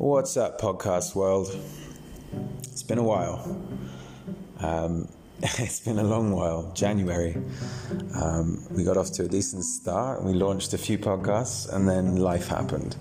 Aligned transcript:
What's 0.00 0.38
up, 0.38 0.58
podcast 0.58 1.14
world? 1.14 1.54
It's 2.62 2.82
been 2.82 2.96
a 2.96 3.02
while. 3.02 3.54
Um, 4.58 5.06
it's 5.42 5.80
been 5.80 5.98
a 5.98 6.02
long 6.02 6.32
while. 6.32 6.72
January. 6.72 7.36
Um, 8.14 8.66
we 8.70 8.82
got 8.82 8.96
off 8.96 9.12
to 9.12 9.24
a 9.24 9.28
decent 9.28 9.62
start. 9.62 10.24
We 10.24 10.32
launched 10.32 10.72
a 10.72 10.78
few 10.78 10.96
podcasts, 10.96 11.70
and 11.70 11.86
then 11.86 12.16
life 12.16 12.48
happened. 12.48 12.96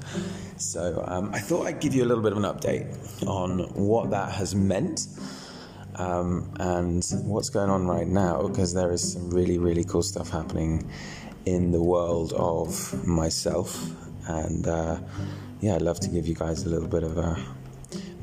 So 0.57 1.01
um, 1.07 1.33
I 1.33 1.39
thought 1.39 1.68
I'd 1.68 1.79
give 1.79 1.96
you 1.96 2.04
a 2.04 2.05
little 2.09 2.21
bit 2.21 2.33
of 2.33 2.38
an 2.38 2.43
update 2.43 3.25
on 3.25 3.59
what 3.75 4.09
that 4.09 4.34
has 4.34 4.54
meant. 4.54 5.07
Um, 5.95 6.54
and 6.59 7.02
what's 7.23 7.50
going 7.50 7.70
on 7.70 7.87
right 7.87 8.07
now 8.07 8.45
because 8.45 8.73
there 8.73 8.92
is 8.92 9.14
some 9.14 9.29
really, 9.29 9.57
really 9.57 9.86
cool 9.86 10.04
stuff 10.04 10.31
happening 10.31 10.92
in 11.45 11.71
the 11.71 11.81
world 11.81 12.34
of 12.34 13.07
myself 13.07 13.89
and 14.28 14.68
uh, 14.68 15.00
yeah, 15.61 15.75
I'd 15.75 15.81
love 15.81 15.99
to 16.01 16.09
give 16.09 16.27
you 16.27 16.36
guys 16.36 16.65
a 16.65 16.69
little 16.69 16.87
bit 16.87 17.04
of 17.04 17.18
a 17.18 17.37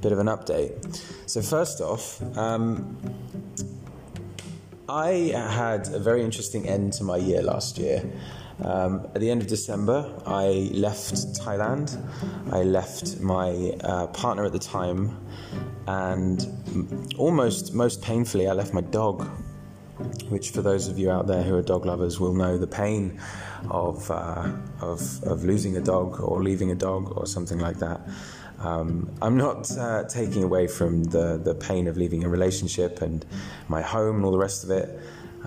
bit 0.01 0.13
of 0.13 0.19
an 0.19 0.27
update. 0.27 1.03
So 1.27 1.43
first 1.43 1.81
off, 1.81 2.23
um, 2.37 2.97
I 4.89 5.33
had 5.35 5.89
a 5.89 5.99
very 5.99 6.23
interesting 6.23 6.69
end 6.69 6.93
to 6.95 7.05
my 7.05 7.17
year 7.17 7.43
last 7.43 7.79
year. 7.79 8.05
Um, 8.63 9.07
at 9.15 9.21
the 9.21 9.31
end 9.31 9.43
of 9.43 9.49
December, 9.49 10.11
I 10.25 10.71
left 10.73 11.15
Thailand. 11.35 12.03
I 12.53 12.63
left 12.63 13.21
my 13.21 13.75
uh, 13.83 14.07
partner 14.09 14.45
at 14.45 14.53
the 14.53 14.59
time, 14.59 15.19
and 15.87 17.13
almost 17.19 17.75
most 17.75 18.01
painfully, 18.01 18.49
I 18.49 18.53
left 18.53 18.73
my 18.73 18.81
dog 18.81 19.29
which 20.29 20.51
for 20.51 20.63
those 20.63 20.89
of 20.89 20.99
you 20.99 21.11
out 21.11 21.27
there 21.27 21.43
who 21.43 21.57
are 21.57 21.63
dog 21.63 21.87
lovers 21.87 22.21
will 22.21 22.35
know 22.35 22.59
the 22.59 22.67
pain 22.67 23.21
of, 23.71 24.11
uh, 24.11 24.53
of, 24.81 25.23
of 25.25 25.45
losing 25.45 25.77
a 25.77 25.81
dog 25.81 26.21
or 26.21 26.43
leaving 26.43 26.71
a 26.71 26.75
dog 26.75 27.17
or 27.17 27.27
something 27.27 27.59
like 27.59 27.79
that. 27.79 28.01
Um, 28.59 29.11
I'm 29.21 29.37
not 29.37 29.71
uh, 29.77 30.05
taking 30.05 30.43
away 30.43 30.67
from 30.67 31.05
the, 31.05 31.39
the 31.43 31.55
pain 31.55 31.89
of 31.89 31.97
leaving 31.97 32.25
a 32.25 32.29
relationship 32.29 33.03
and 33.03 33.25
my 33.69 33.83
home 33.83 34.17
and 34.17 34.25
all 34.25 34.33
the 34.33 34.39
rest 34.39 34.65
of 34.65 34.71
it. 34.71 34.99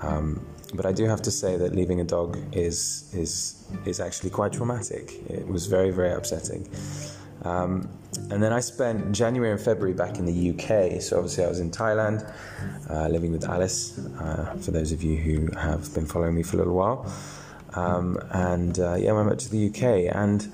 Um, 0.02 0.45
but 0.73 0.86
I 0.86 0.92
do 0.92 1.05
have 1.05 1.22
to 1.23 1.31
say 1.31 1.58
that 1.58 1.75
leaving 1.75 2.00
a 2.00 2.03
dog 2.03 2.38
is, 2.52 3.11
is, 3.14 3.66
is 3.86 4.00
actually 4.00 4.30
quite 4.30 4.53
traumatic. 4.53 5.14
It 5.30 5.47
was 5.47 5.66
very, 5.66 5.89
very 5.89 6.11
upsetting. 6.11 6.70
Um, 7.44 7.90
and 8.32 8.42
then 8.44 8.52
I 8.52 8.59
spent 8.59 9.12
January 9.12 9.52
and 9.52 9.62
February 9.62 9.94
back 9.94 10.18
in 10.18 10.26
the 10.26 10.50
UK. 10.52 11.02
So 11.02 11.18
obviously 11.18 11.44
I 11.45 11.48
was 11.48 11.59
in 11.59 11.72
Thailand, 11.72 12.32
uh, 12.90 13.08
living 13.08 13.32
with 13.32 13.45
Alice. 13.45 13.98
Uh, 13.98 14.56
for 14.62 14.72
those 14.72 14.92
of 14.92 15.04
you 15.04 15.16
who 15.18 15.52
have 15.58 15.94
been 15.94 16.06
following 16.06 16.36
me 16.36 16.44
for 16.44 16.58
a 16.58 16.60
little 16.60 16.76
while, 16.76 17.12
um, 17.76 18.17
and 18.32 18.80
uh, 18.80 18.95
yeah, 18.95 19.12
I 19.12 19.14
went 19.14 19.30
back 19.30 19.38
to 19.40 19.50
the 19.50 19.70
UK, 19.70 20.14
and 20.16 20.52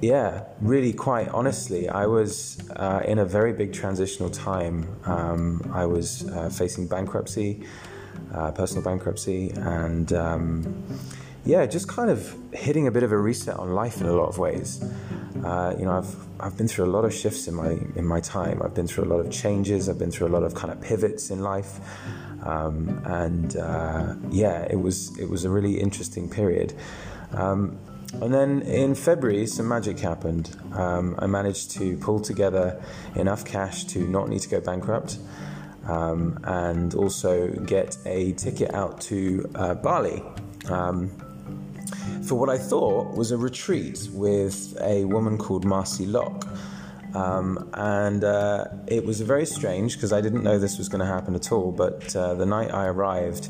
yeah, 0.00 0.44
really, 0.60 0.92
quite 0.92 1.28
honestly, 1.28 1.88
I 1.88 2.06
was 2.06 2.58
uh, 2.76 3.02
in 3.06 3.18
a 3.18 3.24
very 3.24 3.52
big 3.52 3.72
transitional 3.72 4.30
time. 4.30 4.86
Um, 5.04 5.70
I 5.72 5.86
was 5.86 6.28
uh, 6.30 6.50
facing 6.50 6.88
bankruptcy, 6.88 7.64
uh, 8.34 8.52
personal 8.52 8.82
bankruptcy, 8.82 9.50
and 9.56 10.12
um, 10.12 10.84
yeah, 11.44 11.66
just 11.66 11.88
kind 11.88 12.10
of 12.10 12.34
hitting 12.52 12.86
a 12.86 12.90
bit 12.90 13.02
of 13.02 13.12
a 13.12 13.18
reset 13.18 13.56
on 13.56 13.74
life 13.74 14.00
in 14.00 14.06
a 14.06 14.12
lot 14.12 14.28
of 14.28 14.38
ways. 14.38 14.82
Uh, 15.44 15.74
you 15.78 15.84
know, 15.84 15.98
I've 15.98 16.16
I've 16.40 16.56
been 16.56 16.68
through 16.68 16.86
a 16.86 16.92
lot 16.96 17.04
of 17.04 17.12
shifts 17.12 17.46
in 17.48 17.54
my 17.54 17.76
in 17.96 18.06
my 18.06 18.20
time. 18.20 18.62
I've 18.64 18.74
been 18.74 18.86
through 18.86 19.04
a 19.04 19.10
lot 19.14 19.20
of 19.20 19.30
changes. 19.30 19.88
I've 19.88 19.98
been 19.98 20.10
through 20.10 20.28
a 20.28 20.34
lot 20.36 20.42
of 20.42 20.54
kind 20.54 20.72
of 20.72 20.80
pivots 20.80 21.30
in 21.30 21.40
life, 21.40 21.80
um, 22.42 23.02
and 23.04 23.54
uh, 23.56 24.14
yeah, 24.30 24.66
it 24.70 24.80
was 24.80 25.16
it 25.18 25.28
was 25.28 25.44
a 25.44 25.50
really 25.50 25.78
interesting 25.78 26.30
period. 26.30 26.72
Um, 27.32 27.78
and 28.22 28.32
then 28.32 28.62
in 28.62 28.94
February, 28.94 29.46
some 29.46 29.68
magic 29.68 29.98
happened. 29.98 30.56
Um, 30.72 31.16
I 31.18 31.26
managed 31.26 31.72
to 31.72 31.96
pull 31.98 32.20
together 32.20 32.82
enough 33.14 33.44
cash 33.44 33.84
to 33.86 33.98
not 34.08 34.28
need 34.28 34.40
to 34.40 34.48
go 34.48 34.60
bankrupt. 34.60 35.18
Um, 35.86 36.40
and 36.44 36.94
also 36.94 37.48
get 37.50 37.98
a 38.06 38.32
ticket 38.32 38.72
out 38.72 39.02
to 39.02 39.50
uh, 39.54 39.74
Bali. 39.74 40.22
Um, 40.70 41.10
for 42.26 42.36
what 42.36 42.48
I 42.48 42.58
thought 42.58 43.16
was 43.16 43.30
a 43.30 43.36
retreat 43.36 44.08
with 44.12 44.76
a 44.80 45.04
woman 45.04 45.38
called 45.38 45.64
Marcy 45.64 46.06
Locke. 46.06 46.46
Um, 47.14 47.70
and 47.74 48.24
uh, 48.24 48.64
it 48.88 49.04
was 49.04 49.20
very 49.20 49.46
strange 49.46 49.94
because 49.94 50.12
I 50.12 50.20
didn't 50.20 50.42
know 50.42 50.58
this 50.58 50.78
was 50.78 50.88
going 50.88 51.00
to 51.00 51.06
happen 51.06 51.34
at 51.34 51.52
all. 51.52 51.70
But 51.70 52.14
uh, 52.16 52.34
the 52.34 52.46
night 52.46 52.72
I 52.72 52.86
arrived, 52.86 53.48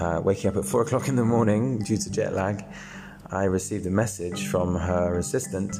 uh, 0.00 0.22
waking 0.24 0.50
up 0.50 0.56
at 0.56 0.64
four 0.64 0.82
o'clock 0.86 1.08
in 1.08 1.16
the 1.16 1.24
morning 1.24 1.80
due 1.80 1.98
to 1.98 2.10
jet 2.10 2.32
lag, 2.32 2.64
I 3.30 3.44
received 3.44 3.86
a 3.86 3.90
message 3.90 4.46
from 4.46 4.74
her 4.76 5.18
assistant 5.18 5.76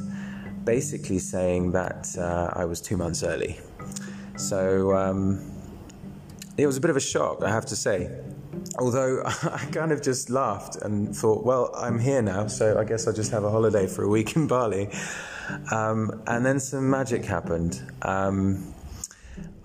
basically 0.65 1.19
saying 1.19 1.71
that 1.71 2.15
uh, 2.17 2.49
I 2.53 2.65
was 2.65 2.81
two 2.81 2.97
months 2.97 3.23
early. 3.23 3.59
So 4.35 4.95
um, 4.95 5.39
it 6.57 6.65
was 6.65 6.77
a 6.77 6.81
bit 6.81 6.89
of 6.89 6.97
a 6.97 7.01
shock, 7.01 7.43
I 7.43 7.49
have 7.49 7.65
to 7.67 7.75
say. 7.75 8.09
Although 8.79 9.23
I 9.25 9.67
kind 9.71 9.91
of 9.91 10.01
just 10.01 10.29
laughed 10.29 10.77
and 10.77 11.15
thought, 11.15 11.45
well, 11.45 11.71
I'm 11.75 11.99
here 11.99 12.21
now, 12.21 12.47
so 12.47 12.77
I 12.77 12.83
guess 12.83 13.07
I'll 13.07 13.13
just 13.13 13.31
have 13.31 13.43
a 13.43 13.49
holiday 13.49 13.87
for 13.87 14.03
a 14.03 14.09
week 14.09 14.35
in 14.35 14.47
Bali. 14.47 14.89
Um, 15.71 16.23
and 16.27 16.45
then 16.45 16.59
some 16.59 16.89
magic 16.89 17.25
happened. 17.25 17.81
Um, 18.01 18.73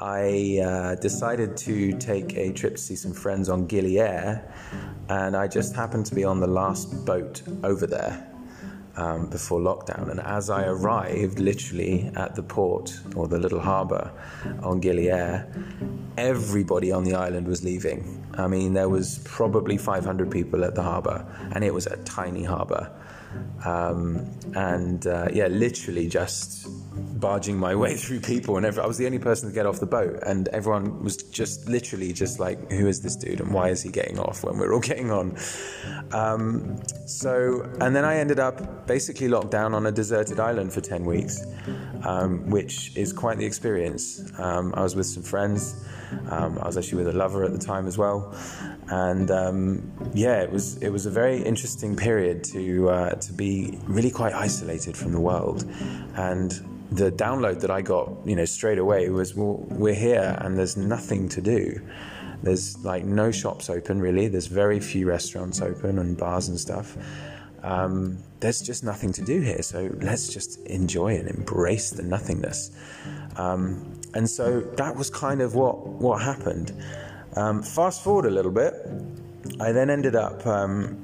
I 0.01 0.61
uh, 0.65 0.95
decided 0.97 1.57
to 1.59 1.97
take 1.99 2.37
a 2.37 2.53
trip 2.53 2.77
to 2.77 2.81
see 2.81 2.97
some 2.97 3.13
friends 3.13 3.49
on 3.49 3.67
Gili 3.67 4.01
Air, 4.01 4.53
and 5.09 5.37
I 5.37 5.47
just 5.47 5.77
happened 5.77 6.07
to 6.07 6.15
be 6.15 6.25
on 6.25 6.41
the 6.41 6.47
last 6.47 7.05
boat 7.05 7.43
over 7.63 7.87
there 7.87 8.27
um, 8.97 9.29
before 9.29 9.61
lockdown. 9.61 10.11
And 10.11 10.21
as 10.21 10.51
I 10.51 10.67
arrived, 10.67 11.39
literally 11.39 12.11
at 12.17 12.35
the 12.35 12.43
port 12.43 12.99
or 13.15 13.29
the 13.29 13.39
little 13.39 13.61
harbour 13.61 14.11
on 14.63 14.81
Gili 14.81 15.11
Air, 15.11 15.53
everybody 16.17 16.93
on 16.93 17.05
the 17.05 17.15
island 17.15 17.47
was 17.47 17.65
leaving. 17.65 18.25
I 18.35 18.47
mean, 18.47 18.75
there 18.75 18.89
was 18.89 19.21
probably 19.25 19.77
500 19.77 20.31
people 20.31 20.65
at 20.65 20.75
the 20.75 20.83
harbour, 20.83 21.27
and 21.53 21.65
it 21.65 21.75
was 21.75 21.87
a 21.87 21.97
tiny 21.99 22.45
harbour. 22.45 22.91
Um, 23.65 24.27
and 24.55 25.07
uh, 25.07 25.29
yeah, 25.33 25.47
literally 25.47 26.09
just 26.09 26.67
barging 27.21 27.59
my 27.59 27.75
way 27.75 27.97
through 28.03 28.21
people, 28.21 28.57
and 28.57 28.67
every, 28.67 28.83
I 28.83 28.87
was 28.87 28.99
the 28.99 29.07
only 29.07 29.19
person 29.19 29.49
to 29.49 29.55
get 29.55 29.67
off 29.67 29.81
the 29.81 29.87
boat, 29.87 30.23
and 30.25 30.49
everyone 30.49 31.03
was 31.05 31.17
just 31.17 31.69
literally 31.69 32.13
just 32.13 32.41
like, 32.41 32.71
"Who 32.73 32.87
is 32.87 33.03
this 33.03 33.17
dude, 33.17 33.41
and 33.41 33.53
why 33.53 33.69
is 33.69 33.83
he 33.83 33.91
getting 33.91 34.19
off 34.19 34.43
when 34.45 34.59
we're 34.59 34.73
all 34.73 34.81
getting 34.93 35.11
on?" 35.11 35.37
Um, 36.13 36.81
so, 37.07 37.69
and 37.81 37.95
then 37.95 38.05
I 38.05 38.17
ended 38.17 38.41
up 38.41 38.87
basically 38.87 39.29
locked 39.29 39.51
down 39.51 39.75
on 39.75 39.87
a 39.87 39.93
deserted 39.93 40.41
island 40.41 40.73
for 40.73 40.81
ten 40.81 41.05
weeks, 41.05 41.45
um, 42.05 42.49
which 42.51 42.97
is 42.97 43.13
quite 43.13 43.39
the 43.39 43.47
experience. 43.47 44.23
Um, 44.39 44.73
I 44.75 44.83
was 44.83 44.97
with 44.97 45.07
some 45.07 45.23
friends. 45.23 45.85
Um, 46.29 46.59
I 46.59 46.67
was 46.67 46.77
actually 46.77 47.05
with 47.05 47.15
a 47.15 47.17
lover 47.17 47.45
at 47.45 47.53
the 47.53 47.59
time 47.59 47.87
as 47.87 47.97
well, 47.97 48.35
and 48.91 49.31
um, 49.31 49.93
yeah, 50.15 50.43
it 50.43 50.51
was 50.51 50.77
it 50.83 50.91
was 50.91 51.07
a 51.07 51.11
very 51.11 51.43
interesting 51.43 51.97
period 51.97 52.45
to 52.45 52.91
uh, 52.91 53.11
to 53.15 53.33
be 53.33 53.79
really 53.87 54.11
quite 54.11 54.35
isolated 54.35 54.97
from 54.97 55.13
the 55.13 55.21
world, 55.21 55.65
and 56.17 56.53
the 56.91 57.13
download 57.13 57.61
that 57.61 57.71
I 57.71 57.83
got, 57.83 58.11
you 58.25 58.35
know, 58.35 58.45
straight 58.45 58.79
away 58.79 59.09
was, 59.11 59.35
well, 59.35 59.65
we're 59.69 59.95
here 59.95 60.37
and 60.41 60.59
there's 60.59 60.77
nothing 60.77 61.29
to 61.31 61.41
do. 61.41 61.81
There's 62.43 62.77
like 62.85 63.05
no 63.05 63.31
shops 63.31 63.71
open 63.71 64.01
really. 64.01 64.29
There's 64.29 64.47
very 64.47 64.81
few 64.81 65.07
restaurants 65.07 65.61
open 65.61 65.99
and 65.99 66.17
bars 66.17 66.49
and 66.49 66.59
stuff. 66.59 66.97
Um, 67.63 68.19
there's 68.41 68.63
just 68.63 68.83
nothing 68.83 69.13
to 69.13 69.23
do 69.23 69.41
here. 69.41 69.63
So 69.63 69.95
let's 70.01 70.33
just 70.33 70.59
enjoy 70.67 71.17
and 71.17 71.29
embrace 71.29 71.91
the 71.91 72.03
nothingness. 72.03 72.73
Um, 73.37 74.01
and 74.15 74.29
so 74.29 74.61
that 74.61 74.97
was 74.97 75.11
kind 75.11 75.43
of 75.43 75.55
what 75.55 75.87
what 75.87 76.23
happened. 76.23 76.73
Um, 77.37 77.63
fast 77.63 78.03
forward 78.03 78.27
a 78.27 78.31
little 78.31 78.51
bit, 78.51 78.75
I 79.61 79.73
then 79.73 79.91
ended 79.91 80.17
up 80.17 80.47
um, 80.47 80.97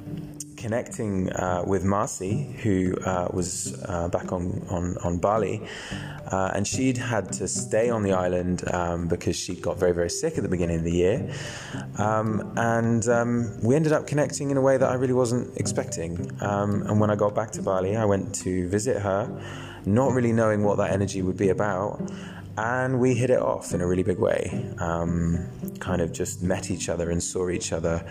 connecting 0.56 1.30
uh, 1.32 1.62
with 1.66 1.84
Marcy, 1.84 2.56
who 2.62 2.96
uh, 3.04 3.28
was 3.32 3.80
uh, 3.88 4.08
back 4.08 4.32
on, 4.32 4.66
on, 4.68 4.96
on 5.04 5.18
Bali, 5.18 5.62
uh, 6.32 6.50
and 6.54 6.66
she'd 6.66 6.96
had 6.96 7.32
to 7.34 7.46
stay 7.46 7.90
on 7.90 8.02
the 8.02 8.12
island 8.12 8.64
um, 8.74 9.06
because 9.06 9.36
she 9.36 9.54
got 9.54 9.78
very, 9.78 9.92
very 9.92 10.10
sick 10.10 10.36
at 10.36 10.42
the 10.42 10.48
beginning 10.48 10.78
of 10.78 10.84
the 10.84 10.92
year. 10.92 11.32
Um, 11.98 12.52
and 12.56 13.06
um, 13.08 13.60
we 13.62 13.76
ended 13.76 13.92
up 13.92 14.06
connecting 14.06 14.50
in 14.50 14.56
a 14.56 14.60
way 14.60 14.76
that 14.76 14.90
I 14.90 14.94
really 14.94 15.12
wasn't 15.12 15.56
expecting. 15.56 16.30
Um, 16.40 16.82
and 16.82 17.00
when 17.00 17.10
I 17.10 17.16
got 17.16 17.34
back 17.34 17.52
to 17.52 17.62
Bali, 17.62 17.96
I 17.96 18.04
went 18.04 18.34
to 18.36 18.68
visit 18.68 19.00
her, 19.02 19.30
not 19.84 20.12
really 20.12 20.32
knowing 20.32 20.64
what 20.64 20.78
that 20.78 20.90
energy 20.90 21.22
would 21.22 21.36
be 21.36 21.50
about 21.50 22.00
and 22.58 22.98
we 22.98 23.14
hit 23.14 23.30
it 23.30 23.38
off 23.38 23.74
in 23.74 23.80
a 23.80 23.86
really 23.86 24.02
big 24.02 24.18
way. 24.18 24.74
Um, 24.78 25.48
kind 25.78 26.00
of 26.00 26.12
just 26.12 26.42
met 26.42 26.70
each 26.70 26.88
other 26.88 27.10
and 27.10 27.22
saw 27.22 27.50
each 27.50 27.72
other 27.72 28.04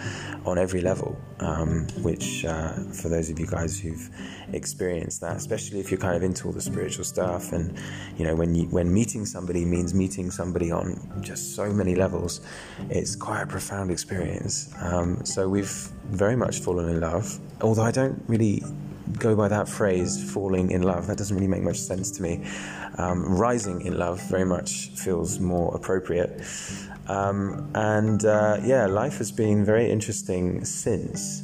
on 0.46 0.58
every 0.58 0.82
level, 0.82 1.20
um, 1.40 1.88
which 2.02 2.46
uh, 2.46 2.74
for 2.94 3.10
those 3.10 3.30
of 3.30 3.40
you 3.40 3.48
guys 3.48 3.80
who've 3.80 4.10
experienced 4.54 5.22
that, 5.22 5.36
especially 5.36 5.80
if 5.80 5.90
you're 5.90 6.00
kind 6.00 6.16
of 6.16 6.24
into 6.24 6.48
all 6.48 6.54
the 6.54 6.62
spiritual 6.62 7.04
stuff, 7.04 7.52
and 7.54 7.78
you 8.18 8.26
know 8.26 8.36
when 8.36 8.54
you, 8.54 8.66
when 8.68 8.94
meeting 8.94 9.26
somebody 9.26 9.66
means 9.66 9.94
meeting 9.94 10.30
somebody 10.30 10.72
on 10.72 11.20
just 11.22 11.56
so 11.56 11.72
many 11.72 11.96
levels, 11.96 12.42
it's 12.90 13.16
quite 13.16 13.42
a 13.42 13.48
profound 13.48 13.90
experience. 13.90 14.74
Um, 14.80 15.26
so 15.26 15.50
we've 15.50 15.72
very 16.06 16.36
much 16.36 16.60
fallen 16.60 16.90
in 16.90 17.00
love, 17.00 17.40
although 17.62 17.84
I 17.84 17.92
don't 17.92 18.24
really 18.28 18.64
go 19.14 19.36
by 19.36 19.48
that 19.48 19.68
phrase, 19.68 20.32
falling 20.32 20.72
in 20.72 20.84
love. 20.84 21.08
That 21.08 21.18
doesn't 21.18 21.36
really 21.36 21.48
make 21.48 21.64
much 21.64 21.80
sense 21.80 22.12
to 22.12 22.22
me. 22.22 22.46
Um, 22.98 23.26
rising 23.38 23.82
in 23.82 23.98
love 23.98 24.22
very 24.30 24.46
much 24.46 24.90
feels 24.96 25.40
more 25.40 25.76
appropriate. 25.76 26.42
Um, 27.08 27.70
and 27.76 28.26
uh, 28.26 28.58
yeah, 28.64 28.86
life 28.88 29.18
has 29.18 29.32
been 29.32 29.64
very 29.66 29.90
interesting 29.90 30.66
since. 30.66 31.44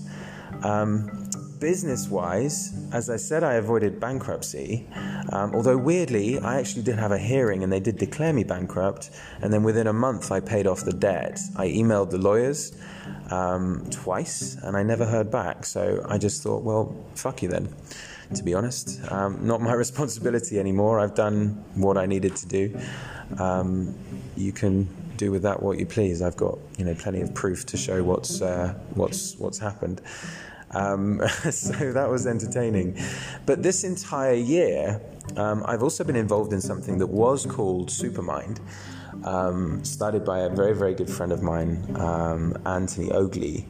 Um, 0.63 1.29
business 1.61 2.09
wise, 2.09 2.73
as 2.91 3.09
I 3.09 3.15
said, 3.15 3.43
I 3.43 3.53
avoided 3.53 3.99
bankruptcy. 3.99 4.85
Um, 5.31 5.53
although, 5.55 5.77
weirdly, 5.77 6.39
I 6.39 6.59
actually 6.59 6.81
did 6.81 6.97
have 6.97 7.11
a 7.11 7.17
hearing 7.17 7.63
and 7.63 7.71
they 7.71 7.79
did 7.79 7.97
declare 7.97 8.33
me 8.33 8.43
bankrupt. 8.43 9.11
And 9.41 9.53
then 9.53 9.63
within 9.63 9.87
a 9.87 9.93
month, 9.93 10.31
I 10.31 10.39
paid 10.41 10.67
off 10.67 10.83
the 10.83 10.91
debt. 10.91 11.39
I 11.55 11.67
emailed 11.67 12.09
the 12.09 12.17
lawyers 12.17 12.75
um, 13.29 13.87
twice 13.91 14.57
and 14.63 14.75
I 14.75 14.83
never 14.83 15.05
heard 15.05 15.31
back. 15.31 15.65
So 15.65 16.03
I 16.09 16.17
just 16.17 16.41
thought, 16.41 16.63
well, 16.63 16.93
fuck 17.15 17.43
you 17.43 17.47
then, 17.47 17.73
to 18.33 18.43
be 18.43 18.55
honest. 18.55 18.99
Um, 19.11 19.45
not 19.45 19.61
my 19.61 19.73
responsibility 19.85 20.59
anymore. 20.59 20.99
I've 20.99 21.15
done 21.15 21.63
what 21.75 21.95
I 21.95 22.07
needed 22.07 22.35
to 22.37 22.47
do. 22.47 22.77
Um, 23.37 23.95
you 24.35 24.51
can 24.51 24.89
do 25.17 25.29
with 25.29 25.43
that 25.43 25.61
what 25.61 25.77
you 25.77 25.85
please. 25.85 26.23
I've 26.23 26.35
got 26.35 26.57
you 26.79 26.85
know 26.85 26.95
plenty 26.95 27.21
of 27.21 27.31
proof 27.35 27.63
to 27.67 27.77
show 27.77 28.03
what's 28.03 28.41
uh, 28.41 28.73
what's 28.95 29.37
what's 29.37 29.59
happened. 29.59 30.01
Um, 30.73 31.21
so 31.51 31.91
that 31.93 32.09
was 32.09 32.27
entertaining. 32.27 32.97
But 33.45 33.63
this 33.63 33.83
entire 33.83 34.33
year, 34.33 35.01
um, 35.35 35.63
I've 35.65 35.83
also 35.83 36.03
been 36.03 36.15
involved 36.15 36.53
in 36.53 36.61
something 36.61 36.97
that 36.99 37.07
was 37.07 37.45
called 37.45 37.89
Supermind, 37.89 38.59
um, 39.25 39.83
started 39.83 40.25
by 40.25 40.39
a 40.39 40.49
very, 40.49 40.75
very 40.75 40.93
good 40.93 41.09
friend 41.09 41.31
of 41.31 41.41
mine, 41.41 41.95
um, 41.97 42.57
Anthony 42.65 43.11
Oagley, 43.11 43.67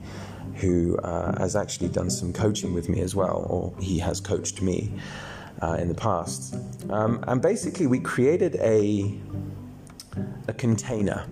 who 0.55 0.97
uh, 0.97 1.37
has 1.39 1.55
actually 1.55 1.89
done 1.89 2.09
some 2.09 2.33
coaching 2.33 2.73
with 2.73 2.89
me 2.89 3.01
as 3.01 3.15
well, 3.15 3.45
or 3.49 3.73
he 3.81 3.99
has 3.99 4.19
coached 4.19 4.61
me 4.61 4.93
uh, 5.61 5.77
in 5.79 5.87
the 5.87 5.95
past. 5.95 6.55
Um, 6.89 7.23
and 7.27 7.41
basically, 7.41 7.87
we 7.87 7.99
created 7.99 8.55
a, 8.55 9.19
a 10.47 10.53
container. 10.53 11.25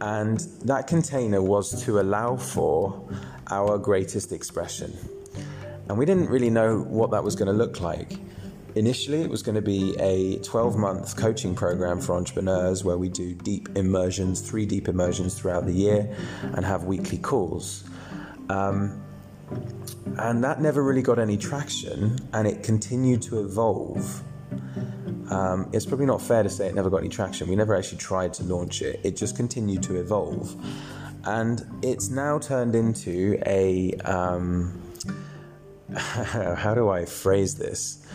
And 0.00 0.40
that 0.64 0.86
container 0.86 1.40
was 1.40 1.82
to 1.84 2.00
allow 2.00 2.36
for 2.36 3.08
our 3.54 3.78
greatest 3.78 4.32
expression. 4.32 4.92
And 5.88 5.96
we 5.96 6.04
didn't 6.04 6.28
really 6.28 6.50
know 6.50 6.80
what 6.80 7.12
that 7.12 7.22
was 7.22 7.36
going 7.36 7.46
to 7.46 7.52
look 7.52 7.80
like. 7.80 8.18
Initially, 8.74 9.22
it 9.22 9.30
was 9.30 9.42
going 9.44 9.54
to 9.54 9.62
be 9.62 9.94
a 10.00 10.38
12 10.40 10.76
month 10.76 11.16
coaching 11.16 11.54
program 11.54 12.00
for 12.00 12.16
entrepreneurs 12.16 12.82
where 12.82 12.98
we 12.98 13.08
do 13.08 13.32
deep 13.32 13.68
immersions, 13.76 14.40
three 14.40 14.66
deep 14.66 14.88
immersions 14.88 15.38
throughout 15.38 15.66
the 15.66 15.72
year, 15.72 16.12
and 16.42 16.64
have 16.64 16.82
weekly 16.82 17.18
calls. 17.18 17.84
Um, 18.48 19.00
and 20.18 20.42
that 20.42 20.60
never 20.60 20.82
really 20.82 21.02
got 21.02 21.20
any 21.20 21.36
traction, 21.36 22.18
and 22.32 22.48
it 22.48 22.64
continued 22.64 23.22
to 23.22 23.40
evolve. 23.40 24.22
Um, 25.30 25.70
it's 25.72 25.86
probably 25.86 26.06
not 26.06 26.20
fair 26.20 26.42
to 26.42 26.50
say 26.50 26.66
it 26.66 26.74
never 26.74 26.90
got 26.90 26.98
any 26.98 27.08
traction. 27.08 27.48
We 27.48 27.54
never 27.54 27.76
actually 27.76 27.98
tried 27.98 28.34
to 28.34 28.42
launch 28.42 28.82
it, 28.82 29.00
it 29.04 29.16
just 29.16 29.36
continued 29.36 29.84
to 29.84 30.00
evolve 30.00 30.56
and 31.26 31.64
it's 31.82 32.10
now 32.10 32.38
turned 32.38 32.74
into 32.74 33.38
a 33.46 33.92
um, 34.04 34.80
how 35.96 36.74
do 36.74 36.90
I 36.90 37.04
phrase 37.04 37.54
this? 37.54 38.06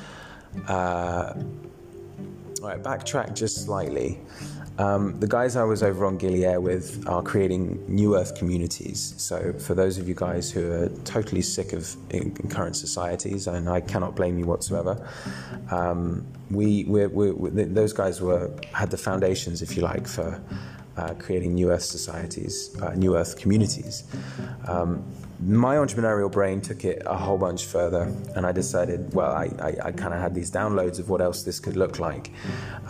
Uh, 0.68 1.34
all 2.62 2.68
right, 2.68 2.82
backtrack 2.82 3.36
just 3.36 3.64
slightly. 3.66 4.20
Um, 4.80 5.20
the 5.20 5.28
guys 5.28 5.58
I 5.58 5.64
was 5.66 5.84
over 5.84 6.06
on 6.06 6.18
Gili 6.18 6.46
Air 6.46 6.62
with 6.62 7.06
are 7.06 7.22
creating 7.22 7.84
new 7.94 8.16
Earth 8.16 8.36
communities. 8.36 9.14
So, 9.18 9.52
for 9.54 9.74
those 9.74 9.98
of 9.98 10.08
you 10.08 10.16
guys 10.16 10.50
who 10.50 10.72
are 10.72 10.88
totally 11.04 11.42
sick 11.42 11.74
of 11.74 11.96
current 12.50 12.78
societies, 12.78 13.48
and 13.48 13.68
I 13.70 13.82
cannot 13.82 14.16
blame 14.16 14.40
you 14.40 14.46
whatsoever, 14.46 15.06
um, 15.70 16.26
we 16.50 16.86
we're, 16.86 17.10
we're, 17.10 17.34
we're, 17.34 17.66
those 17.66 17.92
guys 17.92 18.22
were 18.22 18.52
had 18.74 18.90
the 18.90 18.98
foundations, 18.98 19.62
if 19.62 19.76
you 19.76 19.84
like, 19.84 20.08
for 20.08 20.42
uh, 21.00 21.14
creating 21.16 21.54
new 21.54 21.72
Earth 21.72 21.84
societies, 21.84 22.76
uh, 22.82 22.94
new 22.96 23.16
Earth 23.16 23.38
communities. 23.38 24.04
Um, 24.68 25.04
my 25.42 25.76
entrepreneurial 25.78 26.30
brain 26.30 26.60
took 26.60 26.84
it 26.84 27.02
a 27.06 27.16
whole 27.16 27.38
bunch 27.38 27.66
further, 27.66 28.14
and 28.36 28.46
I 28.46 28.52
decided, 28.52 29.14
well, 29.14 29.32
I, 29.32 29.46
I, 29.62 29.76
I 29.86 29.92
kind 29.94 30.14
of 30.14 30.20
had 30.20 30.36
these 30.36 30.52
downloads 30.52 31.00
of 31.00 31.10
what 31.10 31.22
else 31.22 31.44
this 31.44 31.60
could 31.62 31.78
look 31.78 31.98
like. 32.00 32.32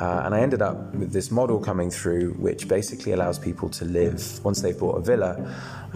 Uh, 0.02 0.24
and 0.26 0.34
I 0.34 0.40
ended 0.40 0.62
up 0.62 0.96
with 0.96 1.12
this 1.14 1.30
model 1.30 1.60
coming 1.60 1.92
through, 1.92 2.32
which 2.40 2.68
basically 2.68 3.12
allows 3.12 3.38
people 3.38 3.70
to 3.70 3.86
live, 3.86 4.44
once 4.44 4.62
they've 4.62 4.78
bought 4.78 4.98
a 4.98 5.02
villa 5.02 5.34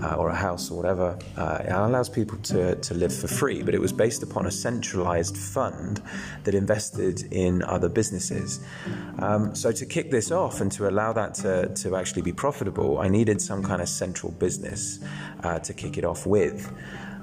uh, 0.02 0.16
or 0.16 0.30
a 0.30 0.36
house 0.36 0.72
or 0.72 0.78
whatever, 0.78 1.18
uh, 1.38 1.60
it 1.62 1.72
allows 1.72 2.10
people 2.10 2.38
to, 2.40 2.76
to 2.76 2.94
live 2.94 3.14
for 3.14 3.28
free. 3.28 3.62
But 3.62 3.74
it 3.76 3.82
was 3.82 3.94
based 3.94 4.24
upon 4.24 4.46
a 4.46 4.52
centralized 4.52 5.38
fund 5.38 6.02
that 6.44 6.56
invested 6.56 7.24
in 7.32 7.62
other 7.64 7.90
businesses. 7.90 8.60
Um, 9.20 9.56
so 9.56 9.72
to 9.72 9.86
kick 9.86 10.12
this 10.12 10.32
off 10.32 10.62
and 10.62 10.72
to 10.74 10.90
allow 10.90 11.14
that 11.14 11.34
to, 11.36 11.74
to 11.76 11.96
actually 11.96 12.22
be 12.22 12.34
profitable, 12.34 13.00
I 13.00 13.08
needed 13.08 13.42
some 13.42 13.64
kind 13.64 13.82
of 13.82 13.90
central 13.90 14.32
business 14.32 15.00
uh, 15.44 15.60
to 15.60 15.74
kick 15.74 15.98
it 15.98 16.06
off 16.06 16.26
with. 16.26 16.72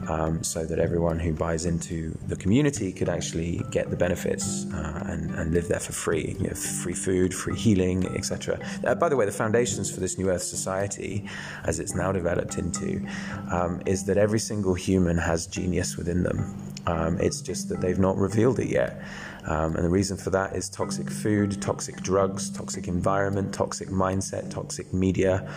Um, 0.08 0.42
so 0.42 0.64
that 0.64 0.78
everyone 0.78 1.18
who 1.18 1.32
buys 1.32 1.66
into 1.66 2.16
the 2.26 2.34
community 2.34 2.90
could 2.90 3.08
actually 3.08 3.62
get 3.70 3.90
the 3.90 3.96
benefits 3.96 4.64
uh, 4.72 5.04
and, 5.06 5.30
and, 5.34 5.52
live 5.52 5.68
there 5.68 5.78
for 5.78 5.92
free. 5.92 6.36
You 6.38 6.48
know, 6.48 6.54
free 6.54 6.94
food, 6.94 7.34
free 7.34 7.54
healing, 7.54 8.06
etc. 8.16 8.58
Uh, 8.84 8.94
by 8.94 9.08
the 9.10 9.16
way, 9.16 9.26
the 9.26 9.32
foundations 9.32 9.90
for 9.90 10.00
this 10.00 10.16
New 10.18 10.30
Earth 10.30 10.42
Society, 10.42 11.28
as 11.64 11.80
it's 11.80 11.94
now 11.94 12.12
developed 12.12 12.56
into, 12.56 13.06
um, 13.50 13.82
is 13.84 14.04
that 14.06 14.16
every 14.16 14.38
single 14.38 14.74
human 14.74 15.18
has 15.18 15.46
genius 15.46 15.96
within 15.96 16.22
them. 16.22 16.56
Um, 16.86 17.18
it's 17.20 17.40
just 17.40 17.68
that 17.68 17.80
they've 17.80 17.98
not 17.98 18.16
revealed 18.16 18.58
it 18.58 18.68
yet. 18.68 19.02
Um, 19.46 19.76
and 19.76 19.84
the 19.84 19.90
reason 19.90 20.16
for 20.16 20.30
that 20.30 20.54
is 20.54 20.68
toxic 20.68 21.10
food, 21.10 21.60
toxic 21.62 21.96
drugs, 22.02 22.50
toxic 22.50 22.88
environment, 22.88 23.52
toxic 23.54 23.88
mindset, 23.88 24.50
toxic 24.50 24.92
media, 24.92 25.50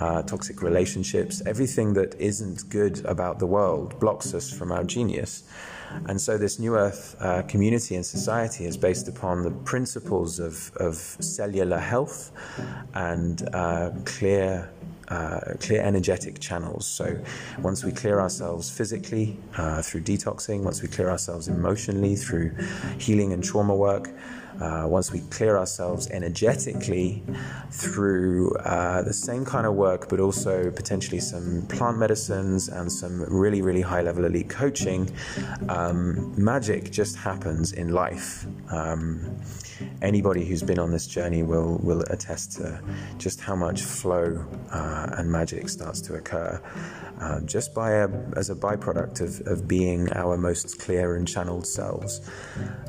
uh, 0.00 0.22
toxic 0.22 0.62
relationships. 0.62 1.42
Everything 1.46 1.94
that 1.94 2.14
isn't 2.20 2.68
good 2.68 3.04
about 3.04 3.38
the 3.38 3.46
world 3.46 3.98
blocks 4.00 4.34
us 4.34 4.50
from 4.50 4.72
our 4.72 4.84
genius. 4.84 5.44
And 6.06 6.20
so, 6.20 6.36
this 6.36 6.58
New 6.58 6.76
Earth 6.76 7.16
uh, 7.20 7.42
community 7.42 7.94
and 7.94 8.04
society 8.04 8.66
is 8.66 8.76
based 8.76 9.08
upon 9.08 9.42
the 9.42 9.50
principles 9.50 10.38
of, 10.38 10.70
of 10.76 10.96
cellular 10.96 11.78
health 11.78 12.30
and 12.94 13.48
uh, 13.54 13.90
clear 14.04 14.70
uh, 15.08 15.54
clear 15.60 15.82
energetic 15.82 16.38
channels. 16.40 16.86
So 16.86 17.18
once 17.62 17.84
we 17.84 17.92
clear 17.92 18.20
ourselves 18.20 18.70
physically 18.70 19.36
uh, 19.56 19.82
through 19.82 20.02
detoxing, 20.02 20.62
once 20.62 20.82
we 20.82 20.88
clear 20.88 21.10
ourselves 21.10 21.48
emotionally 21.48 22.16
through 22.16 22.50
healing 22.98 23.32
and 23.32 23.42
trauma 23.42 23.74
work, 23.74 24.10
uh, 24.60 24.86
once 24.86 25.12
we 25.12 25.20
clear 25.30 25.56
ourselves 25.56 26.08
energetically 26.10 27.22
through 27.70 28.54
uh, 28.56 29.02
the 29.02 29.12
same 29.12 29.44
kind 29.44 29.66
of 29.66 29.74
work, 29.74 30.08
but 30.08 30.20
also 30.20 30.70
potentially 30.70 31.20
some 31.20 31.66
plant 31.68 31.98
medicines 31.98 32.68
and 32.68 32.90
some 32.90 33.22
really, 33.22 33.62
really 33.62 33.80
high 33.80 34.02
level 34.02 34.24
elite 34.24 34.48
coaching, 34.48 35.08
um, 35.68 36.32
magic 36.42 36.90
just 36.90 37.16
happens 37.16 37.72
in 37.72 37.88
life. 37.88 38.46
Um, 38.70 39.38
anybody 40.02 40.44
who's 40.44 40.62
been 40.62 40.78
on 40.78 40.90
this 40.90 41.06
journey 41.06 41.42
will, 41.42 41.78
will 41.82 42.02
attest 42.10 42.52
to 42.52 42.80
just 43.18 43.40
how 43.40 43.54
much 43.54 43.82
flow 43.82 44.44
uh, 44.72 45.06
and 45.16 45.30
magic 45.30 45.68
starts 45.68 46.00
to 46.02 46.14
occur 46.14 46.60
uh, 47.20 47.40
just 47.40 47.74
by 47.74 47.90
a, 47.92 48.08
as 48.36 48.50
a 48.50 48.54
byproduct 48.54 49.20
of, 49.20 49.46
of 49.46 49.68
being 49.68 50.12
our 50.12 50.36
most 50.36 50.78
clear 50.80 51.16
and 51.16 51.26
channeled 51.26 51.66
selves. 51.66 52.20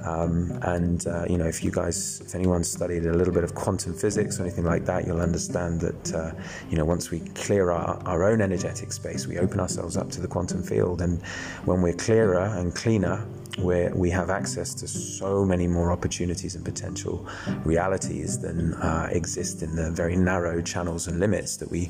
Um, 0.03 0.59
and, 0.61 1.05
uh, 1.07 1.25
you 1.29 1.37
know, 1.37 1.47
if 1.47 1.58
you 1.63 1.71
guys, 1.71 2.21
if 2.21 2.35
anyone's 2.35 2.69
studied 2.69 3.05
a 3.05 3.13
little 3.13 3.33
bit 3.33 3.43
of 3.43 3.55
quantum 3.55 3.93
physics 3.93 4.39
or 4.39 4.43
anything 4.43 4.65
like 4.65 4.85
that, 4.85 5.05
you'll 5.05 5.21
understand 5.21 5.81
that, 5.81 6.13
uh, 6.13 6.31
you 6.69 6.77
know, 6.77 6.85
once 6.85 7.11
we 7.11 7.19
clear 7.19 7.71
our, 7.71 8.01
our 8.05 8.23
own 8.23 8.41
energetic 8.41 8.91
space, 8.91 9.27
we 9.27 9.39
open 9.39 9.59
ourselves 9.59 9.97
up 9.97 10.09
to 10.11 10.21
the 10.21 10.27
quantum 10.27 10.63
field. 10.63 11.01
And 11.01 11.21
when 11.65 11.81
we're 11.81 11.93
clearer 11.93 12.45
and 12.57 12.73
cleaner, 12.73 13.25
where 13.57 13.93
we 13.93 14.09
have 14.09 14.29
access 14.29 14.73
to 14.73 14.87
so 14.87 15.43
many 15.43 15.67
more 15.67 15.91
opportunities 15.91 16.55
and 16.55 16.63
potential 16.63 17.27
realities 17.65 18.39
than 18.39 18.73
uh, 18.75 19.09
exist 19.11 19.61
in 19.61 19.75
the 19.75 19.91
very 19.91 20.15
narrow 20.15 20.61
channels 20.61 21.07
and 21.07 21.19
limits 21.19 21.57
that 21.57 21.69
we 21.69 21.89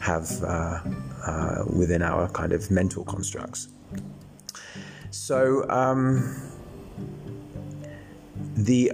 have 0.00 0.28
uh, 0.42 0.80
uh, 1.26 1.64
within 1.74 2.02
our 2.02 2.28
kind 2.30 2.52
of 2.52 2.70
mental 2.70 3.04
constructs. 3.04 3.68
So, 5.10 5.68
um, 5.70 6.52
the 8.56 8.92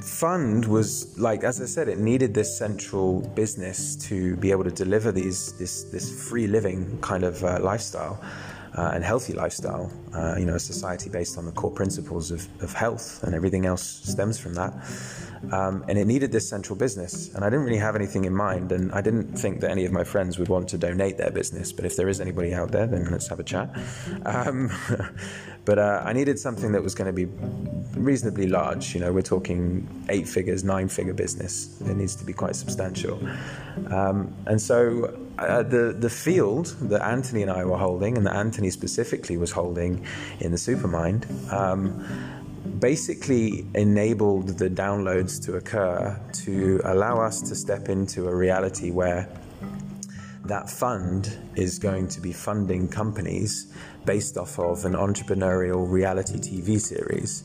fund 0.00 0.64
was 0.66 1.18
like 1.18 1.42
as 1.42 1.60
i 1.60 1.64
said 1.64 1.88
it 1.88 1.98
needed 1.98 2.32
this 2.32 2.56
central 2.56 3.22
business 3.34 3.96
to 3.96 4.36
be 4.36 4.52
able 4.52 4.62
to 4.62 4.70
deliver 4.70 5.10
these 5.10 5.52
this 5.58 5.82
this 5.84 6.28
free 6.28 6.46
living 6.46 6.96
kind 7.00 7.24
of 7.24 7.42
uh, 7.42 7.58
lifestyle 7.60 8.22
uh, 8.76 8.92
and 8.94 9.04
healthy 9.04 9.32
lifestyle. 9.32 9.90
Uh, 10.14 10.34
you 10.38 10.44
know, 10.44 10.54
a 10.54 10.60
society 10.60 11.08
based 11.08 11.38
on 11.38 11.46
the 11.46 11.52
core 11.52 11.70
principles 11.70 12.30
of, 12.30 12.46
of 12.62 12.72
health, 12.72 13.22
and 13.22 13.34
everything 13.34 13.66
else 13.66 13.82
stems 13.82 14.38
from 14.38 14.54
that. 14.54 14.72
Um, 15.52 15.84
and 15.88 15.98
it 15.98 16.06
needed 16.06 16.32
this 16.32 16.48
central 16.48 16.76
business, 16.76 17.34
and 17.34 17.44
I 17.44 17.50
didn't 17.50 17.64
really 17.64 17.78
have 17.78 17.96
anything 17.96 18.24
in 18.24 18.34
mind, 18.34 18.72
and 18.72 18.92
I 18.92 19.00
didn't 19.00 19.38
think 19.38 19.60
that 19.60 19.70
any 19.70 19.84
of 19.84 19.92
my 19.92 20.04
friends 20.04 20.38
would 20.38 20.48
want 20.48 20.68
to 20.70 20.78
donate 20.78 21.16
their 21.16 21.30
business. 21.30 21.72
But 21.72 21.84
if 21.84 21.96
there 21.96 22.08
is 22.08 22.20
anybody 22.20 22.52
out 22.52 22.70
there, 22.70 22.86
then 22.86 23.10
let's 23.10 23.28
have 23.28 23.40
a 23.40 23.44
chat. 23.44 23.70
Um, 24.26 24.70
but 25.64 25.78
uh, 25.78 26.02
I 26.04 26.12
needed 26.12 26.38
something 26.38 26.72
that 26.72 26.82
was 26.82 26.94
going 26.94 27.06
to 27.06 27.12
be 27.12 27.26
reasonably 27.94 28.46
large. 28.46 28.94
You 28.94 29.00
know, 29.00 29.12
we're 29.12 29.22
talking 29.22 29.86
eight 30.08 30.28
figures, 30.28 30.64
nine 30.64 30.88
figure 30.88 31.14
business. 31.14 31.80
It 31.80 31.96
needs 31.96 32.14
to 32.16 32.24
be 32.24 32.32
quite 32.32 32.56
substantial. 32.56 33.20
Um, 33.88 34.34
and 34.46 34.60
so 34.60 35.16
uh, 35.38 35.62
the 35.62 35.94
the 35.98 36.10
field 36.10 36.76
that 36.82 37.02
Anthony 37.02 37.42
and 37.42 37.50
I 37.50 37.64
were 37.64 37.78
holding, 37.78 38.16
and 38.16 38.26
that 38.26 38.36
Anthony 38.36 38.70
specifically 38.70 39.36
was 39.36 39.52
holding 39.52 40.06
in 40.40 40.50
the 40.50 40.58
Supermind 40.58 41.52
um, 41.52 42.06
basically 42.78 43.66
enabled 43.74 44.58
the 44.58 44.68
downloads 44.68 45.42
to 45.44 45.56
occur 45.56 46.18
to 46.32 46.80
allow 46.84 47.20
us 47.20 47.40
to 47.40 47.54
step 47.54 47.88
into 47.88 48.28
a 48.28 48.34
reality 48.34 48.90
where 48.90 49.28
that 50.44 50.68
fund 50.68 51.38
is 51.54 51.78
going 51.78 52.08
to 52.08 52.20
be 52.20 52.32
funding 52.32 52.88
companies 52.88 53.72
based 54.04 54.36
off 54.36 54.58
of 54.58 54.84
an 54.84 54.94
entrepreneurial 54.94 55.88
reality 55.88 56.38
TV 56.38 56.80
series 56.80 57.44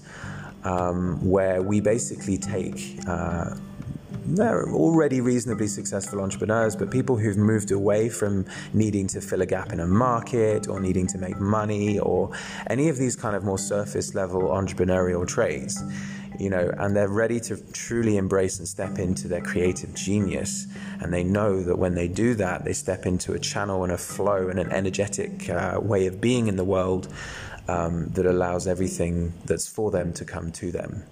um, 0.65 1.23
where 1.25 1.61
we 1.61 1.79
basically 1.79 2.37
take 2.37 2.99
uh, 3.07 3.55
they're 4.27 4.67
already 4.69 5.21
reasonably 5.21 5.67
successful 5.67 6.19
entrepreneurs, 6.19 6.75
but 6.75 6.89
people 6.89 7.17
who've 7.17 7.37
moved 7.37 7.71
away 7.71 8.09
from 8.09 8.45
needing 8.73 9.07
to 9.07 9.21
fill 9.21 9.41
a 9.41 9.45
gap 9.45 9.71
in 9.71 9.79
a 9.79 9.87
market 9.87 10.67
or 10.67 10.79
needing 10.79 11.05
to 11.07 11.17
make 11.17 11.39
money 11.39 11.99
or 11.99 12.31
any 12.67 12.89
of 12.89 12.97
these 12.97 13.15
kind 13.15 13.35
of 13.35 13.43
more 13.43 13.59
surface 13.59 14.15
level 14.15 14.41
entrepreneurial 14.43 15.27
traits, 15.27 15.81
you 16.39 16.49
know, 16.49 16.73
and 16.79 16.95
they're 16.95 17.07
ready 17.07 17.39
to 17.39 17.57
truly 17.71 18.17
embrace 18.17 18.57
and 18.57 18.67
step 18.67 18.97
into 18.97 19.27
their 19.27 19.41
creative 19.41 19.93
genius. 19.93 20.65
And 21.01 21.13
they 21.13 21.23
know 21.23 21.61
that 21.63 21.77
when 21.77 21.93
they 21.93 22.07
do 22.07 22.33
that, 22.35 22.65
they 22.65 22.73
step 22.73 23.05
into 23.05 23.33
a 23.33 23.39
channel 23.39 23.83
and 23.83 23.93
a 23.93 23.97
flow 23.97 24.49
and 24.49 24.59
an 24.59 24.71
energetic 24.71 25.49
uh, 25.49 25.79
way 25.81 26.07
of 26.07 26.19
being 26.19 26.47
in 26.47 26.55
the 26.55 26.63
world 26.63 27.13
um, 27.67 28.07
that 28.09 28.25
allows 28.25 28.67
everything 28.67 29.33
that's 29.45 29.67
for 29.67 29.91
them 29.91 30.13
to 30.13 30.25
come 30.25 30.51
to 30.51 30.71
them 30.71 31.03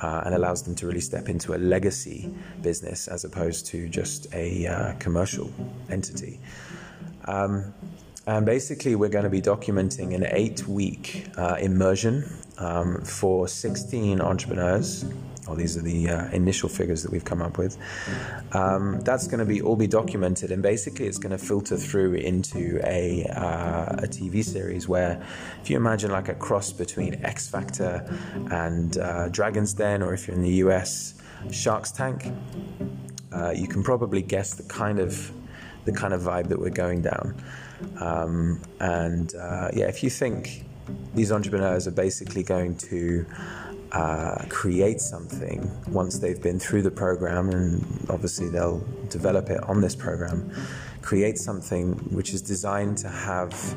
uh, 0.00 0.22
and 0.24 0.34
allows 0.34 0.62
them 0.62 0.74
to 0.76 0.86
really 0.86 1.00
step 1.00 1.28
into 1.28 1.54
a 1.54 1.58
legacy 1.58 2.32
business 2.62 3.08
as 3.08 3.24
opposed 3.24 3.66
to 3.66 3.88
just 3.88 4.32
a 4.34 4.66
uh, 4.66 4.92
commercial 4.98 5.52
entity. 5.90 6.40
Um, 7.26 7.72
and 8.26 8.46
basically, 8.46 8.94
we're 8.94 9.08
going 9.08 9.24
to 9.24 9.30
be 9.30 9.42
documenting 9.42 10.14
an 10.14 10.26
eight 10.30 10.66
week 10.68 11.26
uh, 11.36 11.56
immersion 11.60 12.24
um, 12.58 13.00
for 13.02 13.48
16 13.48 14.20
entrepreneurs 14.20 15.04
these 15.54 15.76
are 15.76 15.82
the 15.82 16.08
uh, 16.08 16.30
initial 16.30 16.68
figures 16.68 17.02
that 17.02 17.12
we've 17.12 17.24
come 17.24 17.42
up 17.42 17.58
with. 17.58 17.76
Um, 18.52 19.00
that's 19.00 19.26
going 19.26 19.40
to 19.40 19.44
be 19.44 19.60
all 19.60 19.76
be 19.76 19.86
documented, 19.86 20.50
and 20.50 20.62
basically, 20.62 21.06
it's 21.06 21.18
going 21.18 21.32
to 21.32 21.38
filter 21.38 21.76
through 21.76 22.14
into 22.14 22.80
a 22.84 23.24
uh, 23.36 23.96
a 23.98 24.08
TV 24.08 24.44
series 24.44 24.88
where, 24.88 25.22
if 25.62 25.70
you 25.70 25.76
imagine 25.76 26.10
like 26.10 26.28
a 26.28 26.34
cross 26.34 26.72
between 26.72 27.24
X 27.24 27.48
Factor 27.48 28.04
and 28.50 28.98
uh, 28.98 29.28
Dragon's 29.28 29.72
Den, 29.74 30.02
or 30.02 30.14
if 30.14 30.26
you're 30.26 30.36
in 30.36 30.42
the 30.42 30.64
US, 30.64 31.14
Shark's 31.50 31.92
Tank, 31.92 32.32
uh, 33.32 33.50
you 33.50 33.68
can 33.68 33.82
probably 33.82 34.22
guess 34.22 34.54
the 34.54 34.64
kind 34.64 34.98
of 34.98 35.32
the 35.84 35.92
kind 35.92 36.12
of 36.12 36.20
vibe 36.22 36.48
that 36.48 36.58
we're 36.58 36.70
going 36.70 37.02
down. 37.02 37.34
Um, 38.00 38.60
and 38.80 39.34
uh, 39.34 39.68
yeah, 39.72 39.86
if 39.86 40.02
you 40.02 40.10
think 40.10 40.64
these 41.14 41.32
entrepreneurs 41.32 41.86
are 41.86 41.92
basically 41.92 42.42
going 42.42 42.76
to 42.76 43.26
uh, 43.92 44.44
create 44.48 45.00
something 45.00 45.70
once 45.88 46.18
they've 46.18 46.42
been 46.42 46.58
through 46.58 46.82
the 46.82 46.90
program, 46.90 47.48
and 47.50 48.06
obviously 48.08 48.48
they'll 48.48 48.84
develop 49.08 49.50
it 49.50 49.62
on 49.64 49.80
this 49.80 49.96
program, 49.96 50.52
create 51.02 51.38
something 51.38 51.94
which 52.14 52.32
is 52.32 52.42
designed 52.42 52.96
to 52.98 53.08
have 53.08 53.74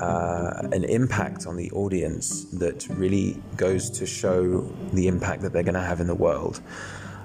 uh, 0.00 0.68
an 0.72 0.84
impact 0.84 1.46
on 1.46 1.56
the 1.56 1.70
audience 1.72 2.44
that 2.44 2.86
really 2.90 3.42
goes 3.56 3.90
to 3.90 4.06
show 4.06 4.60
the 4.92 5.08
impact 5.08 5.42
that 5.42 5.52
they're 5.52 5.62
going 5.62 5.74
to 5.74 5.80
have 5.80 6.00
in 6.00 6.06
the 6.06 6.14
world. 6.14 6.60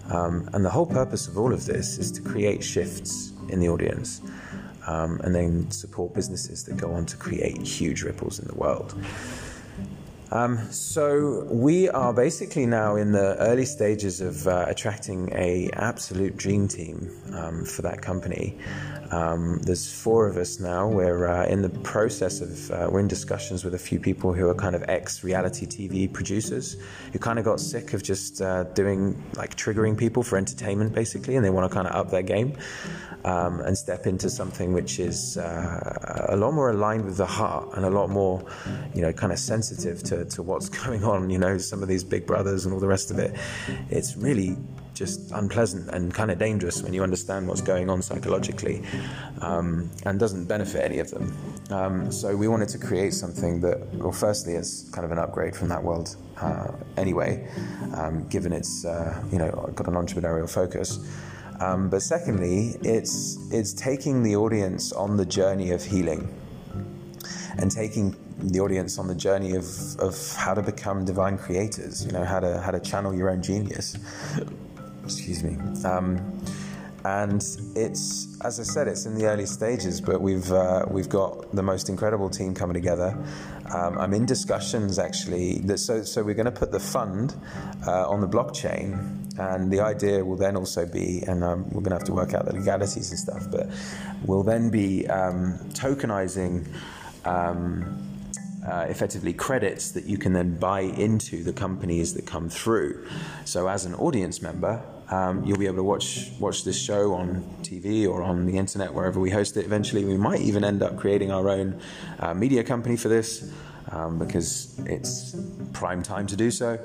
Um, 0.10 0.50
and 0.54 0.64
the 0.64 0.70
whole 0.70 0.86
purpose 0.86 1.28
of 1.28 1.38
all 1.38 1.54
of 1.54 1.66
this 1.66 1.98
is 1.98 2.12
to 2.14 2.22
create 2.22 2.64
shifts 2.64 3.34
in 3.50 3.60
the 3.60 3.70
audience. 3.70 4.22
Um, 4.88 5.20
and 5.24 5.34
then 5.34 5.72
support 5.72 6.14
businesses 6.14 6.64
that 6.66 6.78
go 6.78 6.92
on 6.92 7.08
to 7.08 7.18
create 7.18 7.60
huge 7.60 8.04
ripples 8.04 8.38
in 8.38 8.48
the 8.48 8.54
world. 8.54 8.94
Um, 10.36 10.70
so 10.70 11.48
we 11.50 11.88
are 11.88 12.12
basically 12.12 12.66
now 12.66 12.98
in 12.98 13.14
the 13.14 13.38
early 13.38 13.64
stages 13.64 14.20
of 14.20 14.46
uh, 14.50 14.66
attracting 14.68 15.30
a 15.32 15.70
absolute 15.72 16.36
dream 16.36 16.68
team 16.68 17.10
um, 17.34 17.64
for 17.64 17.84
that 17.84 18.02
company. 18.02 18.58
Um, 19.12 19.60
there's 19.62 19.90
four 19.90 20.28
of 20.28 20.36
us 20.36 20.60
now. 20.60 20.90
We're 20.90 21.26
uh, 21.26 21.46
in 21.46 21.62
the 21.62 21.70
process 21.70 22.42
of 22.42 22.70
uh, 22.72 22.90
we're 22.92 23.00
in 23.00 23.08
discussions 23.08 23.64
with 23.64 23.76
a 23.76 23.80
few 23.80 23.98
people 23.98 24.34
who 24.34 24.50
are 24.50 24.56
kind 24.56 24.76
of 24.76 24.84
ex 24.90 25.24
reality 25.24 25.66
TV 25.66 26.12
producers 26.12 26.76
who 27.14 27.20
kind 27.20 27.40
of 27.40 27.46
got 27.46 27.62
sick 27.62 27.94
of 27.94 28.04
just 28.04 28.42
uh, 28.42 28.64
doing 28.64 29.24
like 29.38 29.56
triggering 29.56 29.98
people 29.98 30.22
for 30.22 30.38
entertainment 30.38 30.94
basically, 30.94 31.38
and 31.38 31.46
they 31.46 31.50
want 31.50 31.70
to 31.70 31.74
kind 31.74 31.88
of 31.88 31.96
up 31.96 32.12
their 32.12 32.24
game 32.24 32.58
um, 33.26 33.60
and 33.62 33.78
step 33.78 34.06
into 34.06 34.30
something 34.30 34.74
which 34.74 35.00
is 35.00 35.38
uh, 35.38 36.28
a 36.30 36.36
lot 36.36 36.52
more 36.52 36.70
aligned 36.70 37.06
with 37.06 37.18
the 37.18 37.26
heart 37.26 37.70
and 37.76 37.86
a 37.86 37.90
lot 37.90 38.10
more, 38.10 38.44
you 38.94 39.02
know, 39.02 39.14
kind 39.14 39.32
of 39.32 39.40
sensitive 39.40 40.04
to 40.04 40.25
to, 40.32 40.44
what's 40.44 40.70
going 40.84 41.04
on, 41.04 41.30
you 41.30 41.38
know, 41.38 41.58
some 41.58 41.82
of 41.82 41.88
these 41.88 42.04
big 42.04 42.26
brothers 42.26 42.66
and 42.66 42.74
all 42.74 42.80
the 42.80 42.88
rest 42.88 43.12
of 43.12 43.20
it. 43.20 43.36
It's 43.90 44.16
really 44.16 44.58
just 44.96 45.32
unpleasant 45.32 45.90
and 45.90 46.14
kind 46.14 46.32
of 46.32 46.40
dangerous 46.40 46.82
when 46.82 46.94
you 46.94 47.04
understand 47.04 47.48
what's 47.48 47.62
going 47.62 47.90
on 47.90 48.02
psychologically 48.02 48.82
um, 49.42 49.92
and 50.06 50.20
doesn't 50.20 50.46
benefit 50.46 50.84
any 50.84 51.00
of 51.00 51.12
them. 51.12 51.36
Um, 51.70 52.12
so 52.12 52.36
we 52.36 52.48
wanted 52.48 52.70
to 52.70 52.78
create 52.78 53.14
something 53.14 53.60
that, 53.62 53.94
well, 53.96 54.14
firstly, 54.14 54.54
is 54.54 54.90
kind 54.94 55.06
of 55.06 55.12
an 55.12 55.20
upgrade 55.20 55.56
from 55.56 55.68
that 55.68 55.84
world 55.84 56.16
uh, 56.42 56.72
anyway, 56.98 57.48
um, 57.96 58.28
given 58.30 58.54
it's, 58.54 58.86
uh, 58.86 59.22
you 59.32 59.38
know, 59.38 59.52
got 59.76 59.88
an 59.88 59.94
entrepreneurial 59.94 60.50
focus. 60.50 61.00
Um, 61.60 61.90
but 61.90 62.02
secondly, 62.02 62.76
it's, 62.82 63.38
it's 63.52 63.74
taking 63.74 64.24
the 64.24 64.36
audience 64.36 64.92
on 64.92 65.18
the 65.18 65.26
journey 65.26 65.72
of 65.72 65.84
healing 65.84 66.34
and 67.58 67.72
taking 67.72 68.16
the 68.38 68.60
audience 68.60 69.00
on 69.00 69.08
the 69.08 69.16
journey 69.16 69.56
of, 69.56 69.66
of 70.00 70.36
how 70.36 70.54
to 70.54 70.62
become 70.62 71.06
divine 71.06 71.38
creators, 71.38 72.06
you 72.06 72.12
know, 72.12 72.24
how 72.24 72.40
to, 72.40 72.60
how 72.62 72.72
to 72.72 72.80
channel 72.80 73.14
your 73.14 73.30
own 73.30 73.42
genius. 73.42 73.98
Excuse 75.04 75.44
me. 75.44 75.58
Um, 75.84 76.42
and 77.06 77.46
it's, 77.76 78.36
as 78.42 78.60
I 78.60 78.64
said, 78.64 78.88
it's 78.88 79.06
in 79.06 79.14
the 79.14 79.28
early 79.28 79.46
stages, 79.46 80.02
but 80.02 80.22
we've, 80.22 80.52
uh, 80.52 80.86
we've 80.90 81.08
got 81.08 81.52
the 81.56 81.62
most 81.62 81.88
incredible 81.88 82.32
team 82.32 82.56
coming 82.56 82.74
together. 82.74 83.16
Um, 83.72 84.00
I'm 84.00 84.14
in 84.16 84.26
discussions 84.26 84.98
actually. 84.98 85.60
That, 85.60 85.78
so, 85.78 86.02
so 86.02 86.24
we're 86.24 86.34
going 86.34 86.46
to 86.46 86.52
put 86.52 86.72
the 86.72 86.80
fund 86.80 87.36
uh, 87.86 88.10
on 88.10 88.22
the 88.22 88.28
blockchain 88.28 89.22
and 89.38 89.72
the 89.72 89.82
idea 89.82 90.26
will 90.26 90.36
then 90.36 90.56
also 90.56 90.86
be, 90.88 91.22
and 91.28 91.44
um, 91.44 91.66
we're 91.66 91.82
going 91.82 91.92
to 91.92 91.98
have 91.98 92.06
to 92.06 92.14
work 92.14 92.34
out 92.34 92.46
the 92.46 92.54
legalities 92.54 93.12
and 93.12 93.20
stuff, 93.20 93.52
but 93.52 93.70
we'll 94.26 94.44
then 94.44 94.72
be 94.72 95.06
um, 95.08 95.60
tokenizing 95.74 96.68
um, 97.26 98.06
uh, 98.68 98.86
effectively 98.90 99.34
credits 99.34 99.92
that 99.92 100.06
you 100.06 100.18
can 100.18 100.34
then 100.34 100.58
buy 100.58 100.82
into 100.82 101.44
the 101.44 101.54
companies 101.54 102.14
that 102.16 102.26
come 102.26 102.50
through. 102.50 103.08
So, 103.46 103.68
as 103.68 103.86
an 103.86 103.94
audience 103.96 104.42
member, 104.42 104.84
um, 105.10 105.44
you'll 105.46 105.60
be 105.60 105.68
able 105.68 105.78
to 105.78 105.84
watch 105.84 106.32
watch 106.40 106.64
this 106.64 106.82
show 106.82 107.14
on 107.14 107.44
TV 107.62 108.08
or 108.08 108.24
on 108.24 108.46
the 108.46 108.58
internet 108.58 108.94
wherever 108.94 109.20
we 109.20 109.30
host 109.30 109.56
it. 109.58 109.66
Eventually, 109.66 110.04
we 110.04 110.18
might 110.18 110.42
even 110.42 110.64
end 110.64 110.82
up 110.82 110.98
creating 110.98 111.32
our 111.32 111.50
own 111.50 111.80
uh, 112.20 112.34
media 112.34 112.64
company 112.64 112.98
for 112.98 113.08
this 113.08 113.52
um, 113.92 114.18
because 114.18 114.80
it's 114.86 115.36
prime 115.74 116.02
time 116.02 116.26
to 116.28 116.36
do 116.36 116.50
so. 116.50 116.80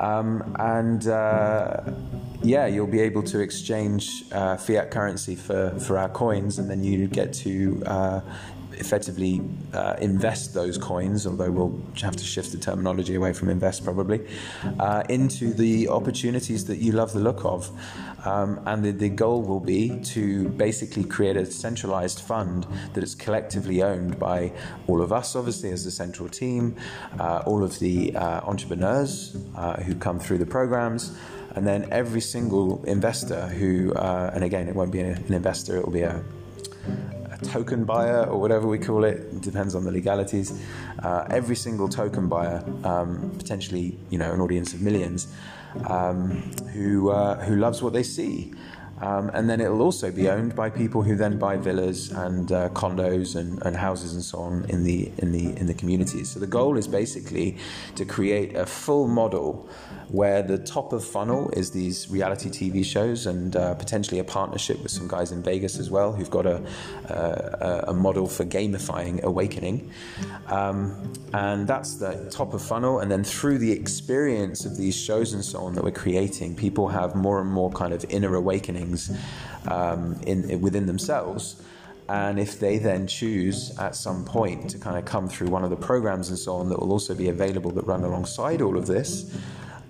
Um, 0.00 0.54
and 0.58 1.08
uh, 1.08 1.80
yeah, 2.42 2.66
you'll 2.66 2.86
be 2.86 3.00
able 3.00 3.22
to 3.24 3.40
exchange 3.40 4.24
uh, 4.32 4.56
fiat 4.56 4.90
currency 4.90 5.34
for, 5.34 5.70
for 5.80 5.98
our 5.98 6.08
coins, 6.08 6.58
and 6.58 6.70
then 6.70 6.84
you 6.84 7.08
get 7.08 7.32
to 7.34 7.82
uh, 7.84 8.20
effectively 8.78 9.40
uh, 9.72 9.96
invest 10.00 10.54
those 10.54 10.78
coins, 10.78 11.26
although 11.26 11.50
we'll 11.50 11.80
have 12.00 12.16
to 12.16 12.24
shift 12.24 12.52
the 12.52 12.58
terminology 12.58 13.14
away 13.14 13.32
from 13.32 13.48
invest 13.48 13.84
probably, 13.84 14.26
uh, 14.78 15.02
into 15.08 15.52
the 15.52 15.88
opportunities 15.88 16.64
that 16.66 16.78
you 16.78 16.92
love 16.92 17.12
the 17.12 17.20
look 17.20 17.44
of. 17.44 17.70
Um, 18.24 18.60
and 18.66 18.84
the, 18.84 18.90
the, 18.90 19.08
goal 19.08 19.42
will 19.42 19.60
be 19.60 20.00
to 20.14 20.48
basically 20.50 21.04
create 21.04 21.36
a 21.36 21.46
centralized 21.46 22.20
fund 22.20 22.66
that 22.94 23.02
is 23.02 23.14
collectively 23.14 23.82
owned 23.82 24.18
by 24.18 24.52
all 24.86 25.00
of 25.00 25.12
us, 25.12 25.36
obviously, 25.36 25.70
as 25.70 25.84
the 25.84 25.90
central 25.90 26.28
team, 26.28 26.76
uh, 27.18 27.42
all 27.46 27.62
of 27.62 27.78
the 27.78 28.14
uh, 28.16 28.40
entrepreneurs 28.40 29.36
uh, 29.56 29.80
who 29.82 29.94
come 29.94 30.18
through 30.18 30.38
the 30.38 30.46
programs 30.46 31.16
and 31.58 31.66
then 31.66 31.88
every 31.90 32.20
single 32.20 32.84
investor 32.84 33.48
who, 33.48 33.92
uh, 33.94 34.30
and 34.32 34.44
again, 34.44 34.68
it 34.68 34.74
won't 34.76 34.92
be 34.92 35.00
an 35.00 35.24
investor, 35.32 35.76
it 35.76 35.84
will 35.84 35.92
be 35.92 36.02
a 36.02 36.22
token 37.42 37.84
buyer 37.84 38.24
or 38.24 38.40
whatever 38.40 38.66
we 38.66 38.78
call 38.78 39.04
it. 39.04 39.16
it 39.16 39.40
depends 39.40 39.74
on 39.74 39.84
the 39.84 39.90
legalities. 39.90 40.52
Uh, 41.02 41.26
every 41.30 41.56
single 41.56 41.88
token 41.88 42.28
buyer, 42.28 42.64
um, 42.84 43.30
potentially, 43.38 43.98
you 44.10 44.18
know, 44.18 44.32
an 44.32 44.40
audience 44.40 44.74
of 44.74 44.80
millions, 44.80 45.28
um, 45.86 46.30
who 46.72 47.10
uh, 47.10 47.36
who 47.44 47.56
loves 47.56 47.82
what 47.82 47.92
they 47.92 48.02
see. 48.02 48.52
Um, 49.00 49.30
and 49.32 49.48
then 49.48 49.60
it'll 49.60 49.82
also 49.82 50.10
be 50.10 50.28
owned 50.28 50.54
by 50.54 50.70
people 50.70 51.02
who 51.02 51.14
then 51.16 51.38
buy 51.38 51.56
villas 51.56 52.10
and 52.10 52.50
uh, 52.50 52.68
condos 52.70 53.36
and, 53.36 53.62
and, 53.62 53.76
houses 53.76 54.12
and 54.14 54.22
so 54.22 54.38
on 54.38 54.64
in 54.68 54.82
the 54.82 55.12
in 55.18 55.30
the 55.30 55.56
in 55.56 55.66
the 55.66 55.74
communities. 55.74 56.30
So 56.30 56.40
the 56.40 56.46
goal 56.46 56.76
is 56.76 56.88
basically 56.88 57.56
to 57.94 58.04
create 58.04 58.56
a 58.56 58.66
full 58.66 59.06
model 59.06 59.68
where 60.08 60.42
the 60.42 60.58
top 60.58 60.92
of 60.92 61.04
funnel 61.04 61.50
is 61.50 61.70
these 61.70 62.10
reality 62.10 62.48
TV 62.48 62.84
shows 62.84 63.26
and 63.26 63.54
uh, 63.54 63.74
potentially 63.74 64.18
a 64.18 64.24
partnership 64.24 64.82
with 64.82 64.90
some 64.90 65.06
guys 65.06 65.32
in 65.32 65.42
Vegas 65.42 65.78
as 65.78 65.90
well 65.90 66.12
who've 66.12 66.30
got 66.30 66.46
a, 66.46 66.62
a, 67.08 67.84
a 67.88 67.94
model 67.94 68.26
for 68.26 68.44
gamifying 68.44 69.22
awakening. 69.22 69.90
Um, 70.48 71.12
and 71.34 71.66
that's 71.66 71.96
the 71.96 72.28
top 72.30 72.54
of 72.54 72.62
funnel. 72.62 73.00
And 73.00 73.10
then 73.10 73.22
through 73.22 73.58
the 73.58 73.70
experience 73.70 74.64
of 74.64 74.76
these 74.76 74.96
shows 74.96 75.34
and 75.34 75.44
so 75.44 75.60
on 75.60 75.74
that 75.74 75.84
we're 75.84 75.90
creating, 75.90 76.56
people 76.56 76.88
have 76.88 77.14
more 77.14 77.40
and 77.40 77.50
more 77.50 77.70
kind 77.70 77.92
of 77.92 78.04
inner 78.08 78.34
awakenings 78.88 79.10
um, 79.66 80.20
in, 80.26 80.60
within 80.60 80.86
themselves. 80.86 81.62
And 82.08 82.38
if 82.38 82.58
they 82.58 82.78
then 82.78 83.06
choose 83.06 83.76
at 83.78 83.94
some 83.94 84.24
point 84.24 84.70
to 84.70 84.78
kind 84.78 84.96
of 84.96 85.04
come 85.04 85.28
through 85.28 85.48
one 85.48 85.62
of 85.62 85.70
the 85.70 85.76
programs 85.76 86.30
and 86.30 86.38
so 86.38 86.54
on 86.54 86.70
that 86.70 86.80
will 86.80 86.92
also 86.92 87.14
be 87.14 87.28
available 87.28 87.70
that 87.72 87.86
run 87.86 88.02
alongside 88.02 88.62
all 88.62 88.78
of 88.78 88.86
this, 88.86 89.30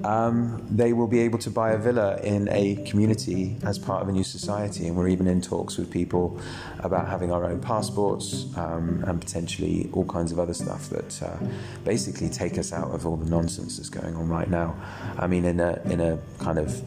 um, 0.04 0.64
they 0.70 0.92
will 0.92 1.06
be 1.06 1.20
able 1.20 1.38
to 1.38 1.50
buy 1.50 1.72
a 1.72 1.78
villa 1.78 2.20
in 2.22 2.48
a 2.50 2.76
community 2.88 3.56
as 3.64 3.78
part 3.78 4.02
of 4.02 4.08
a 4.08 4.12
new 4.12 4.24
society. 4.24 4.88
And 4.88 4.96
we're 4.96 5.08
even 5.08 5.28
in 5.28 5.40
talks 5.40 5.76
with 5.76 5.90
people 5.92 6.40
about 6.80 7.08
having 7.08 7.30
our 7.30 7.44
own 7.44 7.60
passports 7.60 8.46
um, 8.56 9.04
and 9.06 9.20
potentially 9.20 9.88
all 9.92 10.04
kinds 10.04 10.32
of 10.32 10.40
other 10.40 10.54
stuff 10.54 10.88
that 10.90 11.22
uh, 11.22 11.36
basically 11.84 12.28
take 12.28 12.58
us 12.58 12.72
out 12.72 12.90
of 12.90 13.06
all 13.06 13.16
the 13.16 13.30
nonsense 13.30 13.76
that's 13.76 13.90
going 13.90 14.16
on 14.16 14.28
right 14.28 14.50
now. 14.50 14.76
I 15.18 15.28
mean, 15.28 15.44
in 15.44 15.60
a, 15.60 15.80
in 15.84 16.00
a 16.00 16.18
kind 16.38 16.58
of 16.58 16.82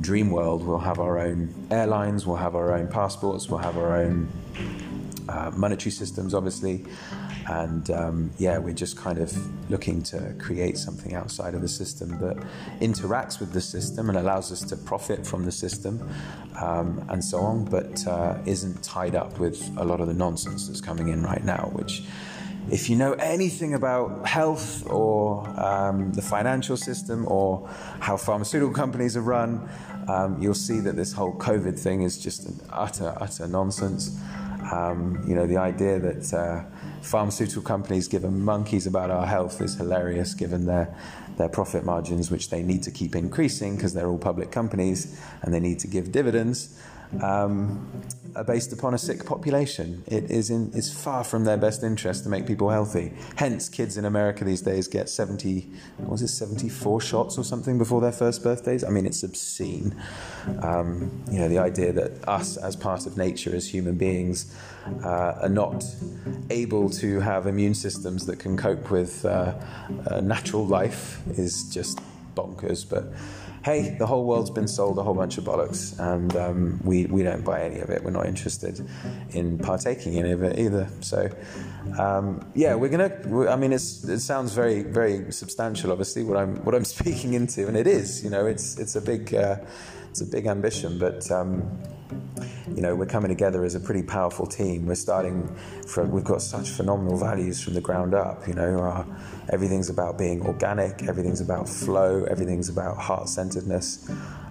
dream 0.00 0.30
world, 0.30 0.66
we'll 0.66 0.78
have 0.78 0.98
our 0.98 1.18
own 1.18 1.52
airlines, 1.70 2.26
we'll 2.26 2.36
have 2.36 2.54
our 2.54 2.72
own 2.72 2.88
passports, 2.88 3.48
we'll 3.48 3.60
have 3.60 3.78
our 3.78 3.96
own 3.96 4.28
uh, 5.28 5.50
monetary 5.56 5.90
systems, 5.90 6.34
obviously. 6.34 6.84
And 7.48 7.88
um, 7.90 8.30
yeah, 8.38 8.58
we're 8.58 8.74
just 8.74 8.96
kind 8.96 9.18
of 9.18 9.32
looking 9.70 10.02
to 10.04 10.34
create 10.38 10.76
something 10.78 11.14
outside 11.14 11.54
of 11.54 11.62
the 11.62 11.68
system 11.68 12.18
that 12.18 12.36
interacts 12.80 13.38
with 13.38 13.52
the 13.52 13.60
system 13.60 14.08
and 14.08 14.18
allows 14.18 14.50
us 14.50 14.62
to 14.64 14.76
profit 14.76 15.24
from 15.24 15.44
the 15.44 15.52
system 15.52 16.08
um, 16.60 17.04
and 17.08 17.24
so 17.24 17.38
on, 17.38 17.64
but 17.64 18.04
uh, 18.08 18.36
isn't 18.46 18.82
tied 18.82 19.14
up 19.14 19.38
with 19.38 19.70
a 19.76 19.84
lot 19.84 20.00
of 20.00 20.08
the 20.08 20.14
nonsense 20.14 20.66
that's 20.66 20.80
coming 20.80 21.08
in 21.08 21.22
right 21.22 21.44
now, 21.44 21.70
which 21.72 22.02
if 22.70 22.90
you 22.90 22.96
know 22.96 23.12
anything 23.14 23.74
about 23.74 24.26
health 24.26 24.86
or 24.90 25.48
um, 25.60 26.12
the 26.12 26.22
financial 26.22 26.76
system 26.76 27.26
or 27.28 27.68
how 28.00 28.16
pharmaceutical 28.16 28.74
companies 28.74 29.16
are 29.16 29.22
run, 29.22 29.68
um, 30.08 30.40
you'll 30.40 30.54
see 30.54 30.80
that 30.80 30.96
this 30.96 31.12
whole 31.12 31.34
COVID 31.34 31.78
thing 31.78 32.02
is 32.02 32.18
just 32.18 32.46
an 32.46 32.60
utter, 32.70 33.14
utter 33.20 33.46
nonsense. 33.46 34.18
Um, 34.72 35.22
you 35.28 35.36
know, 35.36 35.46
the 35.46 35.58
idea 35.58 36.00
that 36.00 36.34
uh, 36.34 36.64
pharmaceutical 37.02 37.62
companies 37.62 38.08
give 38.08 38.24
a 38.24 38.30
monkeys 38.30 38.86
about 38.86 39.10
our 39.10 39.26
health 39.26 39.60
is 39.60 39.76
hilarious 39.76 40.34
given 40.34 40.66
their, 40.66 40.92
their 41.36 41.48
profit 41.48 41.84
margins, 41.84 42.32
which 42.32 42.50
they 42.50 42.62
need 42.62 42.82
to 42.82 42.90
keep 42.90 43.14
increasing 43.14 43.76
because 43.76 43.94
they're 43.94 44.08
all 44.08 44.18
public 44.18 44.50
companies 44.50 45.20
and 45.42 45.54
they 45.54 45.60
need 45.60 45.78
to 45.78 45.86
give 45.86 46.10
dividends 46.10 46.80
um, 47.22 47.90
are 48.36 48.44
based 48.44 48.72
upon 48.72 48.92
a 48.94 48.98
sick 48.98 49.24
population. 49.24 50.04
It 50.06 50.30
is 50.30 50.50
in, 50.50 50.70
it's 50.74 50.92
far 50.92 51.24
from 51.24 51.44
their 51.44 51.56
best 51.56 51.82
interest 51.82 52.24
to 52.24 52.28
make 52.28 52.46
people 52.46 52.68
healthy. 52.68 53.12
Hence, 53.36 53.68
kids 53.68 53.96
in 53.96 54.04
America 54.04 54.44
these 54.44 54.60
days 54.60 54.86
get 54.88 55.08
70, 55.08 55.68
was 56.00 56.22
it 56.22 56.28
74 56.28 57.00
shots 57.00 57.38
or 57.38 57.44
something 57.44 57.78
before 57.78 58.00
their 58.00 58.12
first 58.12 58.42
birthdays? 58.42 58.84
I 58.84 58.90
mean, 58.90 59.06
it's 59.06 59.22
obscene. 59.22 59.96
Um, 60.62 61.24
you 61.30 61.38
know, 61.38 61.48
the 61.48 61.58
idea 61.58 61.92
that 61.92 62.28
us, 62.28 62.58
as 62.58 62.76
part 62.76 63.06
of 63.06 63.16
nature, 63.16 63.54
as 63.56 63.68
human 63.68 63.96
beings, 63.96 64.54
uh, 65.02 65.38
are 65.40 65.48
not 65.48 65.84
able 66.50 66.90
to 66.90 67.20
have 67.20 67.46
immune 67.46 67.74
systems 67.74 68.26
that 68.26 68.38
can 68.38 68.56
cope 68.56 68.90
with 68.90 69.24
uh, 69.24 69.54
natural 70.22 70.66
life 70.66 71.22
is 71.38 71.68
just 71.70 72.00
bonkers. 72.36 72.88
But 72.88 73.12
hey, 73.64 73.96
the 73.98 74.06
whole 74.06 74.24
world's 74.24 74.50
been 74.50 74.68
sold 74.68 74.96
a 74.96 75.02
whole 75.02 75.14
bunch 75.14 75.38
of 75.38 75.44
bollocks, 75.44 75.98
and 75.98 76.36
um, 76.36 76.80
we, 76.84 77.06
we 77.06 77.24
don't 77.24 77.44
buy 77.44 77.62
any 77.62 77.80
of 77.80 77.90
it. 77.90 78.04
We're 78.04 78.12
not 78.12 78.26
interested 78.26 78.86
in 79.30 79.58
partaking 79.58 80.14
in 80.14 80.24
any 80.24 80.32
of 80.32 80.44
it 80.44 80.58
either. 80.58 80.88
So, 81.00 81.28
um, 81.98 82.48
yeah, 82.54 82.76
we're 82.76 82.90
gonna. 82.90 83.50
I 83.50 83.56
mean, 83.56 83.72
it 83.72 83.80
sounds 83.80 84.52
very 84.52 84.82
very 84.82 85.32
substantial, 85.32 85.90
obviously, 85.90 86.22
what 86.22 86.36
I'm 86.36 86.64
what 86.64 86.76
I'm 86.76 86.84
speaking 86.96 87.34
into, 87.34 87.66
and 87.66 87.76
it 87.76 87.88
is. 87.88 88.22
You 88.22 88.30
know, 88.30 88.46
it's 88.46 88.78
it's 88.78 88.94
a 88.94 89.00
big 89.00 89.34
uh, 89.34 89.56
it's 90.10 90.20
a 90.20 90.26
big 90.26 90.46
ambition, 90.46 90.98
but. 90.98 91.28
Um, 91.30 91.78
you 92.74 92.82
know, 92.82 92.94
we're 92.94 93.06
coming 93.06 93.28
together 93.28 93.64
as 93.64 93.74
a 93.74 93.80
pretty 93.80 94.02
powerful 94.02 94.46
team. 94.46 94.86
We're 94.86 94.94
starting 94.94 95.48
from, 95.86 96.10
we've 96.10 96.24
got 96.24 96.42
such 96.42 96.70
phenomenal 96.70 97.16
values 97.16 97.62
from 97.62 97.74
the 97.74 97.80
ground 97.80 98.14
up. 98.14 98.46
You 98.46 98.54
know, 98.54 98.80
our, 98.80 99.06
everything's 99.50 99.88
about 99.88 100.18
being 100.18 100.42
organic, 100.42 101.04
everything's 101.04 101.40
about 101.40 101.68
flow, 101.68 102.24
everything's 102.24 102.68
about 102.68 102.96
heart 102.98 103.28
centeredness. 103.28 104.08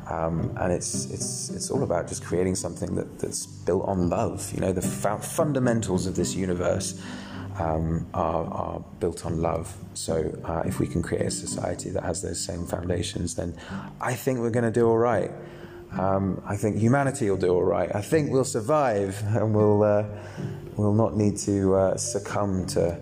Um, 0.09 0.55
and 0.57 0.71
it's, 0.71 1.05
it's, 1.05 1.49
it's 1.49 1.71
all 1.71 1.83
about 1.83 2.07
just 2.07 2.23
creating 2.23 2.55
something 2.55 2.95
that, 2.95 3.19
that's 3.19 3.45
built 3.45 3.85
on 3.87 4.09
love. 4.09 4.51
You 4.53 4.61
know, 4.61 4.71
the 4.71 4.81
fundamentals 4.81 6.05
of 6.05 6.15
this 6.15 6.35
universe 6.35 7.01
um, 7.57 8.05
are, 8.13 8.45
are, 8.45 8.85
built 8.99 9.25
on 9.25 9.41
love. 9.41 9.75
So 9.93 10.37
uh, 10.43 10.63
if 10.65 10.79
we 10.79 10.87
can 10.87 11.01
create 11.01 11.25
a 11.25 11.31
society 11.31 11.89
that 11.91 12.03
has 12.03 12.21
those 12.21 12.39
same 12.39 12.65
foundations, 12.65 13.35
then 13.35 13.57
I 14.01 14.13
think 14.13 14.39
we're 14.39 14.51
going 14.51 14.65
to 14.65 14.71
do 14.71 14.87
all 14.87 14.97
right. 14.97 15.31
Um, 15.99 16.41
I 16.45 16.57
think 16.57 16.77
humanity 16.77 17.29
will 17.29 17.37
do 17.37 17.53
all 17.53 17.63
right. 17.63 17.93
I 17.95 18.01
think 18.01 18.31
we'll 18.31 18.43
survive 18.43 19.21
and 19.27 19.53
we'll, 19.53 19.83
uh, 19.83 20.05
we'll 20.75 20.93
not 20.93 21.15
need 21.15 21.37
to 21.39 21.75
uh, 21.75 21.97
succumb 21.97 22.65
to 22.67 22.99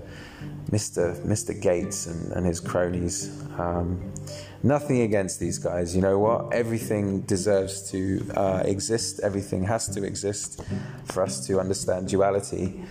Mr. 0.69 1.15
Mr. 1.25 1.59
Gates 1.59 2.07
and, 2.07 2.31
and 2.33 2.45
his 2.45 2.59
cronies. 2.59 3.29
Um, 3.59 4.11
nothing 4.63 5.01
against 5.01 5.39
these 5.39 5.59
guys. 5.59 5.95
You 5.95 6.01
know 6.01 6.17
what? 6.17 6.53
Everything 6.53 7.21
deserves 7.21 7.91
to 7.91 8.25
uh, 8.35 8.63
exist, 8.65 9.19
everything 9.21 9.63
has 9.65 9.87
to 9.89 10.03
exist 10.03 10.61
for 11.05 11.21
us 11.21 11.45
to 11.47 11.59
understand 11.59 12.07
duality. 12.07 12.83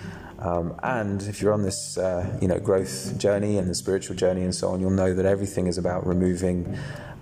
Um, 0.42 0.74
and 0.82 1.22
if 1.22 1.40
you're 1.40 1.52
on 1.52 1.62
this, 1.62 1.96
uh, 1.96 2.36
you 2.40 2.48
know, 2.48 2.58
growth 2.58 3.16
journey 3.16 3.58
and 3.58 3.68
the 3.68 3.74
spiritual 3.74 4.16
journey 4.16 4.42
and 4.42 4.52
so 4.52 4.70
on, 4.70 4.80
you'll 4.80 4.90
know 4.90 5.14
that 5.14 5.24
everything 5.24 5.68
is 5.68 5.78
about 5.78 6.04
removing 6.04 6.76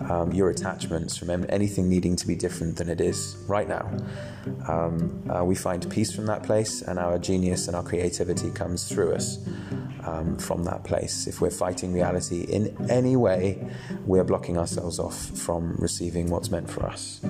um, 0.08 0.32
your 0.32 0.48
attachments 0.48 1.18
from 1.18 1.28
anything 1.50 1.88
needing 1.88 2.16
to 2.16 2.26
be 2.26 2.34
different 2.34 2.76
than 2.76 2.88
it 2.88 3.00
is 3.00 3.36
right 3.46 3.68
now. 3.68 3.90
Um, 4.66 5.22
uh, 5.28 5.44
we 5.44 5.54
find 5.54 5.88
peace 5.90 6.14
from 6.14 6.24
that 6.26 6.42
place, 6.42 6.80
and 6.80 6.98
our 6.98 7.18
genius 7.18 7.66
and 7.66 7.76
our 7.76 7.82
creativity 7.82 8.50
comes 8.50 8.88
through 8.88 9.12
us 9.12 9.38
um, 10.04 10.38
from 10.38 10.64
that 10.64 10.84
place. 10.84 11.26
If 11.26 11.42
we're 11.42 11.50
fighting 11.50 11.92
reality 11.92 12.44
in 12.44 12.74
any 12.90 13.16
way, 13.16 13.58
we're 14.06 14.24
blocking 14.24 14.56
ourselves 14.56 14.98
off 14.98 15.18
from 15.38 15.76
receiving 15.78 16.30
what's 16.30 16.50
meant 16.50 16.70
for 16.70 16.86
us. 16.86 17.20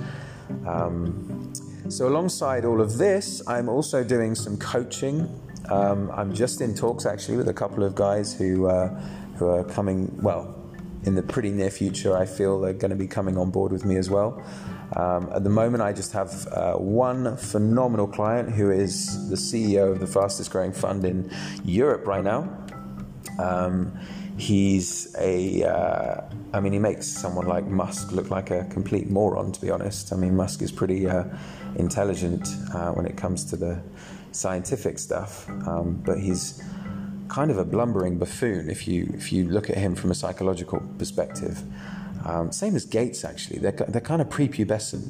Um, 0.67 1.53
so, 1.89 2.07
alongside 2.07 2.65
all 2.65 2.81
of 2.81 2.99
this, 2.99 3.43
I'm 3.49 3.69
also 3.69 4.05
doing 4.05 4.37
some 4.37 4.57
coaching. 4.57 5.29
Um, 5.71 6.11
I'm 6.13 6.35
just 6.35 6.61
in 6.61 6.75
talks 6.75 7.07
actually 7.07 7.37
with 7.37 7.49
a 7.49 7.55
couple 7.55 7.85
of 7.85 7.95
guys 7.95 8.35
who 8.35 8.67
uh, 8.67 8.89
who 9.37 9.49
are 9.49 9.65
coming. 9.65 10.11
Well, 10.21 10.57
in 11.05 11.15
the 11.15 11.23
pretty 11.23 11.51
near 11.51 11.71
future, 11.71 12.17
I 12.17 12.27
feel 12.27 12.61
they're 12.61 12.73
going 12.73 12.91
to 12.91 12.97
be 12.97 13.07
coming 13.07 13.39
on 13.39 13.51
board 13.51 13.73
with 13.73 13.85
me 13.85 13.97
as 13.97 14.11
well. 14.11 14.43
Um, 14.97 15.31
at 15.33 15.45
the 15.45 15.51
moment, 15.51 15.83
I 15.83 15.93
just 15.93 16.13
have 16.13 16.47
uh, 16.49 16.75
one 16.75 17.37
phenomenal 17.37 18.07
client 18.07 18.51
who 18.51 18.71
is 18.71 19.31
the 19.31 19.37
CEO 19.37 19.93
of 19.93 20.01
the 20.01 20.07
fastest 20.07 20.51
growing 20.51 20.73
fund 20.73 21.05
in 21.05 21.31
Europe 21.65 22.07
right 22.07 22.25
now. 22.25 22.67
Um, 23.39 23.99
he's 24.37 25.15
a, 25.19 25.63
uh, 25.63 26.23
I 26.53 26.61
mean, 26.61 26.73
he 26.73 26.79
makes 26.79 27.07
someone 27.07 27.47
like 27.47 27.67
Musk 27.67 28.13
look 28.13 28.31
like 28.31 28.51
a 28.51 28.65
complete 28.65 29.09
moron, 29.09 29.53
to 29.53 29.61
be 29.61 29.71
honest. 29.71 30.13
I 30.13 30.17
mean, 30.17 30.37
Musk 30.37 30.61
is 30.61 30.73
pretty 30.73 31.09
uh, 31.09 31.25
intelligent 31.77 32.49
uh, 32.75 32.91
when 32.91 33.07
it 33.07 33.17
comes 33.17 33.45
to 33.47 33.57
the 33.57 33.81
scientific 34.33 34.99
stuff, 34.99 35.49
um, 35.67 36.01
but 36.05 36.19
he's 36.19 36.63
kind 37.29 37.51
of 37.51 37.59
a 37.59 37.65
blumbering 37.65 38.19
buffoon 38.19 38.69
if 38.69 38.89
you 38.89 39.09
if 39.15 39.33
you 39.33 39.49
look 39.49 39.71
at 39.71 39.77
him 39.77 39.95
from 39.95 40.11
a 40.11 40.15
psychological 40.15 40.81
perspective. 40.99 41.63
Um, 42.25 42.53
same 42.53 42.77
as 42.77 42.85
Gates, 42.85 43.25
actually. 43.25 43.61
They're, 43.61 43.73
they're 43.73 44.01
kind 44.01 44.21
of 44.21 44.29
prepubescent 44.29 45.09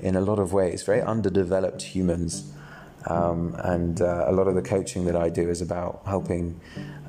in 0.00 0.16
a 0.16 0.20
lot 0.20 0.38
of 0.38 0.52
ways, 0.52 0.82
very 0.82 1.00
underdeveloped 1.00 1.82
humans. 1.82 2.52
Um, 3.06 3.56
and 3.58 4.00
uh, 4.00 4.26
a 4.28 4.32
lot 4.32 4.46
of 4.46 4.54
the 4.54 4.62
coaching 4.62 5.06
that 5.06 5.16
I 5.16 5.28
do 5.28 5.48
is 5.48 5.60
about 5.60 6.02
helping 6.06 6.60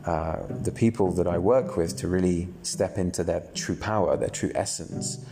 uh, 0.06 0.38
the 0.50 0.72
people 0.72 1.12
that 1.14 1.28
I 1.28 1.38
work 1.38 1.78
with 1.78 1.98
to 1.98 2.08
really 2.08 2.48
step 2.64 2.98
into 2.98 3.24
their 3.24 3.44
true 3.54 3.76
power, 3.76 4.18
their 4.18 4.30
true 4.30 4.52
essence, 4.56 5.24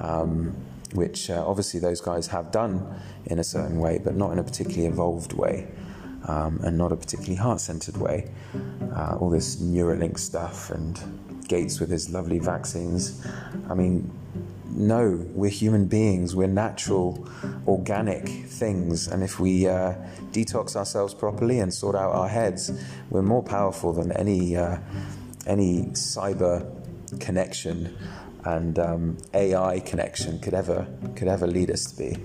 um, 0.00 0.56
which 0.94 1.30
uh, 1.30 1.44
obviously 1.46 1.80
those 1.80 2.00
guys 2.00 2.26
have 2.28 2.50
done 2.50 2.94
in 3.26 3.38
a 3.38 3.44
certain 3.44 3.78
way, 3.78 4.00
but 4.02 4.14
not 4.14 4.32
in 4.32 4.38
a 4.38 4.44
particularly 4.44 4.86
evolved 4.86 5.32
way. 5.32 5.68
um, 6.28 6.60
and 6.62 6.76
not 6.76 6.92
a 6.92 6.96
particularly 6.96 7.36
heart 7.36 7.60
centered 7.60 7.96
way. 7.96 8.30
Uh, 8.94 9.16
all 9.20 9.30
this 9.30 9.56
Neuralink 9.56 10.18
stuff 10.18 10.70
and 10.70 11.00
Gates 11.48 11.80
with 11.80 11.90
his 11.90 12.10
lovely 12.10 12.38
vaccines. 12.38 13.26
I 13.70 13.74
mean, 13.74 14.10
no, 14.70 15.24
we're 15.32 15.50
human 15.50 15.86
beings, 15.86 16.36
we're 16.36 16.46
natural, 16.46 17.26
organic 17.66 18.28
things, 18.28 19.08
and 19.08 19.22
if 19.22 19.40
we 19.40 19.66
uh, 19.66 19.94
detox 20.30 20.76
ourselves 20.76 21.14
properly 21.14 21.58
and 21.58 21.72
sort 21.72 21.96
out 21.96 22.14
our 22.14 22.28
heads, 22.28 22.70
we're 23.08 23.22
more 23.22 23.42
powerful 23.42 23.94
than 23.94 24.12
any, 24.12 24.56
uh, 24.56 24.78
any 25.46 25.84
cyber 25.92 26.70
connection 27.18 27.96
and 28.44 28.78
um, 28.78 29.18
AI 29.34 29.80
connection 29.80 30.38
could 30.40 30.54
ever, 30.54 30.86
could 31.16 31.28
ever 31.28 31.46
lead 31.46 31.70
us 31.70 31.84
to 31.86 31.96
be. 31.96 32.16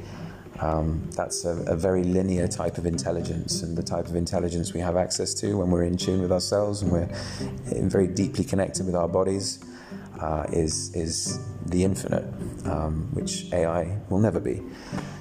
Um, 0.59 1.09
that's 1.15 1.45
a, 1.45 1.57
a, 1.63 1.75
very 1.75 2.03
linear 2.03 2.47
type 2.47 2.77
of 2.77 2.85
intelligence, 2.85 3.63
and 3.63 3.75
the 3.75 3.83
type 3.83 4.05
of 4.05 4.15
intelligence 4.15 4.71
we 4.71 4.79
have 4.81 4.95
access 4.95 5.33
to 5.35 5.57
when 5.57 5.71
we're 5.71 5.83
in 5.83 5.97
tune 5.97 6.21
with 6.21 6.31
ourselves 6.31 6.83
and 6.83 6.91
we're 6.91 7.09
very 7.89 8.07
deeply 8.07 8.43
connected 8.45 8.85
with 8.85 8.95
our 8.95 9.07
bodies 9.07 9.65
uh, 10.21 10.45
is 10.53 10.95
is 10.95 11.39
the 11.65 11.83
infinite, 11.83 12.25
um, 12.65 13.09
which 13.13 13.51
AI 13.51 13.97
will 14.09 14.19
never 14.19 14.39
be. 14.39 14.61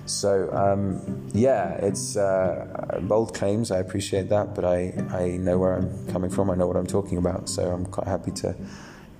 So 0.06 0.52
um, 0.52 1.30
yeah, 1.32 1.74
it's 1.74 2.16
uh, 2.16 3.00
bold 3.02 3.34
claims. 3.34 3.70
I 3.70 3.78
appreciate 3.78 4.28
that, 4.28 4.54
but 4.54 4.64
I, 4.64 4.92
I 5.10 5.36
know 5.38 5.58
where 5.58 5.74
I'm 5.74 6.06
coming 6.08 6.30
from. 6.30 6.50
I 6.50 6.54
know 6.54 6.66
what 6.66 6.76
I'm 6.76 6.86
talking 6.86 7.18
about. 7.18 7.48
So 7.48 7.70
I'm 7.70 7.86
quite 7.86 8.06
happy 8.06 8.32
to 8.42 8.54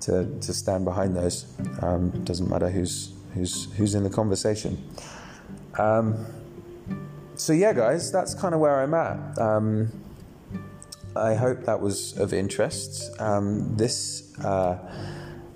to, 0.03 0.25
to 0.39 0.53
stand 0.53 0.85
behind 0.85 1.15
those. 1.15 1.45
Um, 1.81 2.09
doesn't 2.23 2.49
matter 2.49 2.69
who's 2.69 3.13
who's 3.33 3.71
who's 3.73 3.95
in 3.95 4.03
the 4.03 4.09
conversation. 4.09 4.77
Um, 5.77 6.25
so 7.35 7.53
yeah, 7.53 7.73
guys, 7.73 8.11
that's 8.11 8.33
kind 8.33 8.53
of 8.53 8.59
where 8.59 8.81
I'm 8.81 8.93
at. 8.93 9.39
Um, 9.39 9.91
I 11.15 11.35
hope 11.35 11.65
that 11.65 11.79
was 11.79 12.17
of 12.17 12.33
interest. 12.33 13.19
Um, 13.19 13.75
this 13.75 14.37
uh, 14.39 14.77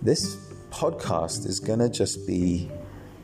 this 0.01 0.35
podcast 0.69 1.45
is 1.45 1.59
gonna 1.59 1.89
just 1.89 2.27
be 2.27 2.69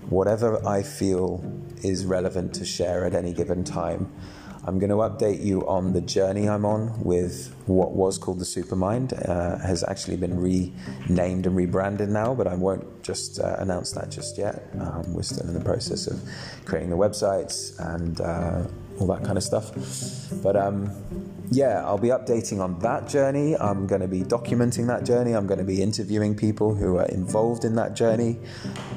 whatever 0.09 0.65
I 0.67 0.83
feel 0.83 1.43
is 1.83 2.05
relevant 2.05 2.53
to 2.55 2.65
share 2.65 3.05
at 3.05 3.13
any 3.13 3.33
given 3.33 3.63
time. 3.63 4.11
I'm 4.65 4.79
going 4.79 4.91
to 4.91 4.97
update 4.97 5.43
you 5.43 5.67
on 5.67 5.91
the 5.91 5.99
journey 5.99 6.47
I'm 6.47 6.63
on 6.65 7.03
with 7.03 7.53
what 7.65 7.91
was 7.91 8.17
called 8.17 8.39
the 8.39 8.45
Supermind. 8.45 9.11
Uh, 9.27 9.57
has 9.57 9.83
actually 9.83 10.15
been 10.15 10.39
renamed 10.39 11.45
and 11.45 11.55
rebranded 11.55 12.09
now, 12.09 12.33
but 12.33 12.47
I 12.47 12.55
won't 12.55 13.03
just 13.03 13.41
uh, 13.41 13.57
announce 13.59 13.91
that 13.91 14.09
just 14.09 14.37
yet. 14.37 14.69
Um, 14.79 15.13
we're 15.13 15.23
still 15.23 15.47
in 15.47 15.53
the 15.53 15.63
process 15.63 16.07
of 16.07 16.21
creating 16.63 16.91
the 16.91 16.95
websites 16.95 17.77
and 17.93 18.21
uh, 18.21 18.65
all 18.99 19.07
that 19.07 19.25
kind 19.25 19.37
of 19.37 19.43
stuff. 19.43 19.71
But 20.41 20.55
um, 20.55 20.89
yeah, 21.51 21.83
I'll 21.85 21.97
be 21.97 22.09
updating 22.09 22.61
on 22.61 22.79
that 22.79 23.09
journey. 23.09 23.57
I'm 23.57 23.85
going 23.85 24.01
to 24.01 24.07
be 24.07 24.21
documenting 24.21 24.87
that 24.87 25.03
journey. 25.03 25.33
I'm 25.33 25.45
going 25.45 25.59
to 25.59 25.65
be 25.65 25.81
interviewing 25.81 26.35
people 26.35 26.73
who 26.73 26.97
are 26.97 27.07
involved 27.07 27.65
in 27.65 27.75
that 27.75 27.95
journey. 27.95 28.39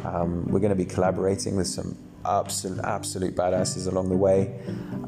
Um, 0.05 0.44
we're 0.46 0.61
going 0.61 0.70
to 0.70 0.76
be 0.76 0.85
collaborating 0.85 1.57
with 1.57 1.66
some 1.66 1.98
absolute, 2.27 2.81
absolute 2.85 3.35
badasses 3.35 3.87
along 3.87 4.09
the 4.09 4.17
way. 4.17 4.59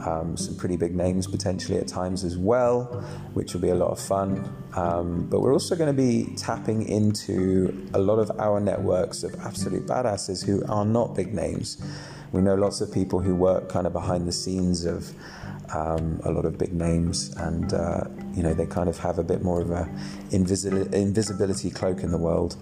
Um, 0.05 0.37
some 0.37 0.57
pretty 0.57 0.77
big 0.77 0.95
names 0.95 1.27
potentially 1.27 1.79
at 1.79 1.89
times 1.89 2.25
as 2.25 2.37
well, 2.37 2.85
which 3.35 3.53
will 3.53 3.61
be 3.61 3.71
a 3.71 3.75
lot 3.75 3.91
of 3.91 4.01
fun. 4.01 4.49
Um, 4.75 5.27
but 5.29 5.41
we're 5.41 5.53
also 5.53 5.77
going 5.77 5.95
to 5.95 6.03
be 6.03 6.35
tapping 6.37 6.89
into 6.89 7.89
a 7.95 7.99
lot 7.99 8.19
of 8.19 8.31
our 8.39 8.61
networks 8.61 9.23
of 9.23 9.35
absolute 9.41 9.87
badasses 9.87 10.45
who 10.45 10.65
are 10.67 10.85
not 10.85 11.15
big 11.15 11.35
names. 11.35 11.83
We 12.33 12.43
know 12.43 12.55
lots 12.55 12.81
of 12.81 12.93
people 12.93 13.21
who 13.21 13.35
work 13.35 13.69
kind 13.69 13.87
of 13.87 13.93
behind 13.93 14.29
the 14.29 14.33
scenes 14.33 14.85
of 14.85 15.11
um, 15.75 16.21
a 16.25 16.31
lot 16.31 16.45
of 16.45 16.59
big 16.59 16.73
names, 16.73 17.35
and 17.37 17.73
uh, 17.73 18.05
you 18.39 18.45
know 18.45 18.55
they 18.55 18.67
kind 18.67 18.89
of 18.89 18.97
have 18.99 19.19
a 19.19 19.25
bit 19.25 19.43
more 19.43 19.61
of 19.61 19.73
a 19.73 19.85
invisi- 20.31 20.93
invisibility 20.93 21.71
cloak 21.71 22.05
in 22.05 22.13
the 22.13 22.19
world. 22.19 22.57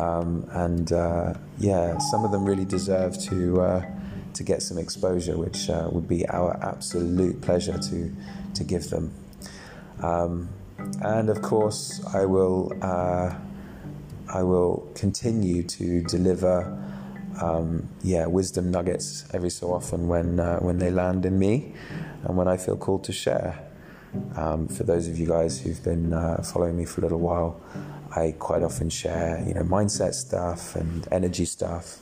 Um, 0.00 0.44
and 0.50 0.92
uh, 0.92 1.34
yeah, 1.56 1.98
some 2.10 2.24
of 2.24 2.32
them 2.32 2.44
really 2.44 2.64
deserve 2.64 3.16
to 3.28 3.60
uh, 3.60 3.86
to 4.32 4.42
get 4.42 4.60
some 4.60 4.76
exposure, 4.76 5.38
which 5.38 5.70
uh, 5.70 5.88
would 5.92 6.08
be 6.08 6.28
our 6.28 6.58
absolute 6.60 7.40
pleasure 7.40 7.78
to 7.78 8.12
to 8.54 8.64
give 8.64 8.90
them. 8.90 9.14
Um, 10.02 10.48
and 11.00 11.30
of 11.30 11.42
course, 11.42 12.04
I 12.12 12.24
will 12.24 12.72
uh, 12.82 13.36
I 14.28 14.42
will 14.42 14.90
continue 14.96 15.62
to 15.62 16.02
deliver. 16.02 16.80
Um, 17.40 17.88
yeah, 18.02 18.26
wisdom 18.26 18.70
nuggets 18.70 19.24
every 19.34 19.50
so 19.50 19.72
often 19.72 20.06
when 20.06 20.40
uh, 20.40 20.58
when 20.58 20.78
they 20.78 20.90
land 20.90 21.24
in 21.24 21.38
me, 21.38 21.74
and 22.24 22.36
when 22.36 22.48
I 22.48 22.56
feel 22.56 22.76
called 22.76 23.04
to 23.04 23.12
share. 23.12 23.63
Um, 24.36 24.68
for 24.68 24.84
those 24.84 25.08
of 25.08 25.18
you 25.18 25.26
guys 25.26 25.60
who've 25.60 25.82
been 25.82 26.12
uh, 26.12 26.42
following 26.42 26.76
me 26.76 26.84
for 26.84 27.00
a 27.00 27.04
little 27.04 27.20
while, 27.20 27.60
I 28.16 28.34
quite 28.38 28.62
often 28.62 28.90
share, 28.90 29.42
you 29.46 29.54
know, 29.54 29.62
mindset 29.62 30.14
stuff 30.14 30.76
and 30.76 31.06
energy 31.10 31.44
stuff, 31.44 31.98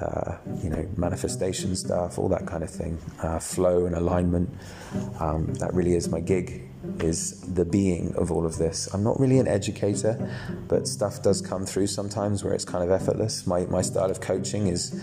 uh, 0.00 0.36
you 0.62 0.70
know, 0.70 0.88
manifestation 0.96 1.76
stuff, 1.76 2.18
all 2.18 2.28
that 2.30 2.46
kind 2.46 2.62
of 2.62 2.70
thing, 2.70 2.98
uh, 3.22 3.38
flow 3.38 3.84
and 3.84 3.94
alignment. 3.94 4.48
Um, 5.18 5.52
that 5.54 5.74
really 5.74 5.94
is 5.94 6.08
my 6.08 6.20
gig, 6.20 6.68
is 7.00 7.40
the 7.42 7.66
being 7.66 8.14
of 8.16 8.32
all 8.32 8.46
of 8.46 8.56
this. 8.56 8.88
I'm 8.94 9.04
not 9.04 9.20
really 9.20 9.38
an 9.38 9.48
educator, 9.48 10.30
but 10.66 10.88
stuff 10.88 11.22
does 11.22 11.42
come 11.42 11.66
through 11.66 11.88
sometimes 11.88 12.42
where 12.42 12.54
it's 12.54 12.64
kind 12.64 12.82
of 12.82 12.90
effortless. 12.90 13.46
My 13.46 13.66
my 13.66 13.82
style 13.82 14.10
of 14.10 14.20
coaching 14.20 14.68
is. 14.68 14.98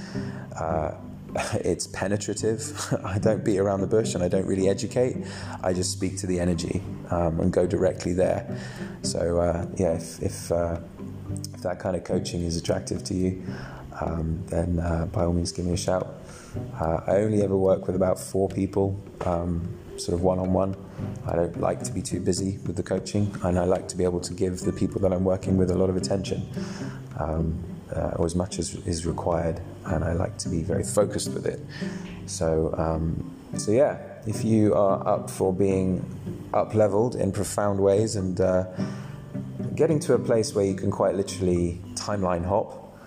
Uh, 0.56 0.96
it's 1.54 1.88
penetrative. 1.88 2.96
I 3.04 3.20
don't 3.20 3.44
beat 3.44 3.60
around 3.60 3.82
the 3.82 3.88
bush 3.88 4.16
and 4.16 4.24
I 4.24 4.28
don't 4.28 4.46
really 4.46 4.70
educate. 4.70 5.18
I 5.64 5.74
just 5.74 5.92
speak 5.92 6.18
to 6.18 6.28
the 6.28 6.40
energy 6.40 6.82
um, 7.10 7.40
and 7.40 7.52
go 7.52 7.68
directly 7.68 8.14
there. 8.14 8.60
So 9.02 9.40
uh, 9.40 9.68
yeah, 9.76 9.94
if 9.94 10.22
if, 10.22 10.52
uh, 10.52 10.80
if, 11.54 11.62
that 11.62 11.80
kind 11.80 11.96
of 11.96 12.04
coaching 12.04 12.44
is 12.44 12.58
attractive 12.58 13.04
to 13.06 13.14
you, 13.14 13.44
um, 14.02 14.44
then 14.48 14.80
uh, 14.80 15.08
by 15.12 15.26
all 15.26 15.34
means 15.34 15.52
give 15.52 15.66
me 15.66 15.74
a 15.74 15.78
shout. 15.78 16.16
Uh, 16.80 17.02
I 17.06 17.18
only 17.18 17.44
ever 17.44 17.58
work 17.58 17.86
with 17.86 17.96
about 17.96 18.20
four 18.20 18.50
people, 18.50 19.00
um, 19.26 19.68
sort 19.98 20.16
of 20.16 20.24
one 20.24 20.40
on 20.40 20.54
one. 20.54 20.76
I 21.28 21.36
don't 21.36 21.60
like 21.60 21.84
to 21.84 21.92
be 21.92 22.02
too 22.02 22.20
busy 22.20 22.58
with 22.66 22.76
the 22.76 22.84
coaching, 22.84 23.36
and 23.44 23.60
I 23.60 23.66
like 23.66 23.88
to 23.90 23.98
be 23.98 24.04
able 24.04 24.22
to 24.22 24.34
give 24.34 24.62
the 24.62 24.72
people 24.72 25.02
that 25.02 25.14
I'm 25.14 25.24
working 25.24 25.58
with 25.58 25.70
a 25.70 25.76
lot 25.76 25.90
of 25.90 25.98
attention. 25.98 26.48
Um, 27.20 27.64
uh, 27.96 28.12
or 28.18 28.26
as 28.26 28.36
much 28.36 28.60
as 28.60 28.76
is 28.86 29.06
required, 29.06 29.62
and 29.88 30.04
I 30.04 30.14
like 30.14 30.38
to 30.40 30.50
be 30.50 30.64
very 30.64 30.84
focused 30.84 31.34
with 31.34 31.46
it. 31.46 31.60
So, 32.26 32.74
um, 32.78 33.36
so 33.58 33.72
yeah, 33.72 33.98
if 34.26 34.44
you 34.44 34.74
are 34.74 35.08
up 35.08 35.30
for 35.30 35.54
being 35.54 36.06
up 36.54 36.74
leveled 36.74 37.16
in 37.16 37.32
profound 37.32 37.80
ways 37.80 38.16
and 38.16 38.40
uh, 38.40 38.66
getting 39.76 40.00
to 40.00 40.14
a 40.14 40.20
place 40.20 40.54
where 40.54 40.66
you 40.66 40.76
can 40.76 40.92
quite 40.92 41.16
literally 41.16 41.82
timeline 41.94 42.46
hop, 42.46 42.98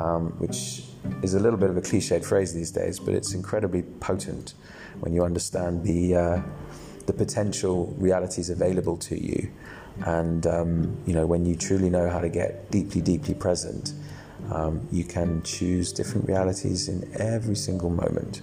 um, 0.00 0.30
which 0.38 0.84
is 1.22 1.34
a 1.34 1.40
little 1.40 1.58
bit 1.58 1.70
of 1.70 1.76
a 1.76 1.80
cliched 1.80 2.24
phrase 2.24 2.54
these 2.54 2.70
days, 2.70 2.98
but 2.98 3.14
it's 3.14 3.34
incredibly 3.34 3.82
potent 3.82 4.54
when 5.00 5.12
you 5.12 5.24
understand 5.24 5.84
the 5.84 6.14
uh, 6.14 6.42
the 7.06 7.12
potential 7.12 7.94
realities 7.98 8.48
available 8.48 8.96
to 8.96 9.20
you, 9.20 9.50
and 10.06 10.46
um, 10.46 10.96
you 11.06 11.12
know 11.12 11.26
when 11.26 11.44
you 11.44 11.56
truly 11.56 11.90
know 11.90 12.08
how 12.08 12.20
to 12.20 12.28
get 12.28 12.70
deeply, 12.70 13.00
deeply 13.00 13.34
present 13.34 13.92
um, 14.52 14.86
you 14.92 15.04
can 15.04 15.42
choose 15.42 15.92
different 15.92 16.28
realities 16.28 16.88
in 16.88 17.10
every 17.18 17.56
single 17.56 17.90
moment. 17.90 18.42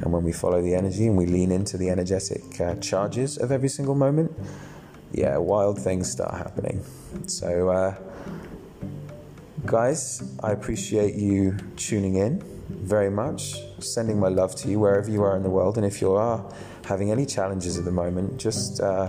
And 0.00 0.12
when 0.12 0.22
we 0.22 0.32
follow 0.32 0.62
the 0.62 0.74
energy 0.74 1.06
and 1.06 1.16
we 1.16 1.26
lean 1.26 1.52
into 1.52 1.76
the 1.76 1.90
energetic 1.90 2.60
uh, 2.60 2.76
charges 2.76 3.36
of 3.36 3.52
every 3.52 3.68
single 3.68 3.94
moment, 3.94 4.32
yeah, 5.12 5.36
wild 5.36 5.78
things 5.78 6.10
start 6.10 6.34
happening. 6.34 6.84
So, 7.26 7.68
uh, 7.68 7.94
guys, 9.66 10.22
I 10.42 10.52
appreciate 10.52 11.14
you 11.14 11.56
tuning 11.76 12.14
in 12.14 12.42
very 12.68 13.10
much, 13.10 13.56
sending 13.80 14.18
my 14.18 14.28
love 14.28 14.54
to 14.56 14.68
you 14.68 14.78
wherever 14.78 15.10
you 15.10 15.22
are 15.22 15.36
in 15.36 15.42
the 15.42 15.50
world. 15.50 15.76
And 15.76 15.84
if 15.84 16.00
you 16.00 16.12
are 16.12 16.44
having 16.86 17.10
any 17.10 17.26
challenges 17.26 17.76
at 17.76 17.84
the 17.84 17.90
moment, 17.90 18.38
just 18.38 18.80
uh, 18.80 19.08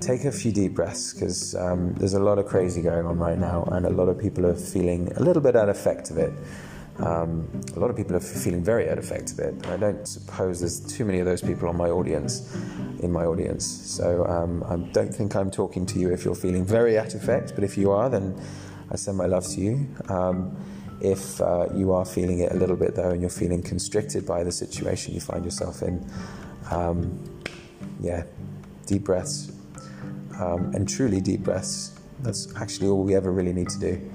take 0.00 0.24
a 0.24 0.32
few 0.32 0.52
deep 0.52 0.74
breaths 0.74 1.14
because 1.14 1.54
um, 1.54 1.94
there's 1.94 2.14
a 2.14 2.20
lot 2.20 2.38
of 2.38 2.46
crazy 2.46 2.82
going 2.82 3.06
on 3.06 3.18
right 3.18 3.38
now, 3.38 3.64
and 3.72 3.86
a 3.86 3.90
lot 3.90 4.08
of 4.08 4.18
people 4.18 4.46
are 4.46 4.54
feeling 4.54 5.12
a 5.16 5.22
little 5.22 5.42
bit 5.42 5.56
out 5.56 5.68
of 5.68 5.76
effect 5.76 6.10
of 6.10 6.18
it. 6.18 6.32
Um, 6.98 7.48
a 7.74 7.78
lot 7.78 7.90
of 7.90 7.96
people 7.96 8.16
are 8.16 8.20
feeling 8.20 8.64
very 8.64 8.88
out 8.88 8.98
of 8.98 9.04
effect 9.04 9.32
of 9.32 9.38
it. 9.38 9.66
I 9.66 9.76
don't 9.76 10.06
suppose 10.06 10.60
there's 10.60 10.80
too 10.80 11.04
many 11.04 11.18
of 11.18 11.26
those 11.26 11.42
people 11.42 11.68
on 11.68 11.76
my 11.76 11.90
audience, 11.90 12.54
in 13.00 13.12
my 13.12 13.24
audience. 13.24 13.66
So 13.66 14.24
um, 14.26 14.64
I 14.66 14.76
don't 14.92 15.14
think 15.14 15.36
I'm 15.36 15.50
talking 15.50 15.84
to 15.86 15.98
you 15.98 16.10
if 16.12 16.24
you're 16.24 16.34
feeling 16.34 16.64
very 16.64 16.98
out 16.98 17.14
of 17.14 17.22
effect. 17.22 17.54
But 17.54 17.64
if 17.64 17.76
you 17.76 17.90
are, 17.90 18.08
then 18.08 18.40
I 18.90 18.96
send 18.96 19.18
my 19.18 19.26
love 19.26 19.46
to 19.48 19.60
you. 19.60 19.88
Um, 20.08 20.56
if 21.02 21.38
uh, 21.42 21.66
you 21.74 21.92
are 21.92 22.06
feeling 22.06 22.38
it 22.38 22.52
a 22.52 22.56
little 22.56 22.76
bit 22.76 22.94
though, 22.94 23.10
and 23.10 23.20
you're 23.20 23.28
feeling 23.28 23.62
constricted 23.62 24.26
by 24.26 24.42
the 24.42 24.52
situation 24.52 25.12
you 25.12 25.20
find 25.20 25.44
yourself 25.44 25.82
in, 25.82 26.10
um, 26.70 27.22
yeah, 28.00 28.22
deep 28.86 29.04
breaths 29.04 29.52
um, 30.38 30.72
and 30.74 30.88
truly 30.88 31.20
deep 31.20 31.40
breaths. 31.40 31.98
That's 32.20 32.54
actually 32.56 32.88
all 32.88 33.02
we 33.02 33.14
ever 33.14 33.30
really 33.30 33.52
need 33.52 33.68
to 33.70 33.78
do. 33.78 34.10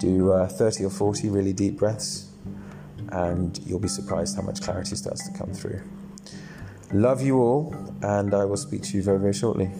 Do 0.00 0.32
uh, 0.32 0.48
30 0.48 0.84
or 0.84 0.90
40 0.90 1.28
really 1.30 1.52
deep 1.52 1.78
breaths, 1.78 2.30
and 3.10 3.58
you'll 3.66 3.78
be 3.78 3.88
surprised 3.88 4.36
how 4.36 4.42
much 4.42 4.60
clarity 4.60 4.96
starts 4.96 5.28
to 5.28 5.38
come 5.38 5.52
through. 5.52 5.80
Love 6.92 7.22
you 7.22 7.38
all, 7.38 7.74
and 8.02 8.34
I 8.34 8.44
will 8.44 8.56
speak 8.56 8.82
to 8.82 8.96
you 8.96 9.02
very, 9.02 9.18
very 9.18 9.32
shortly. 9.32 9.70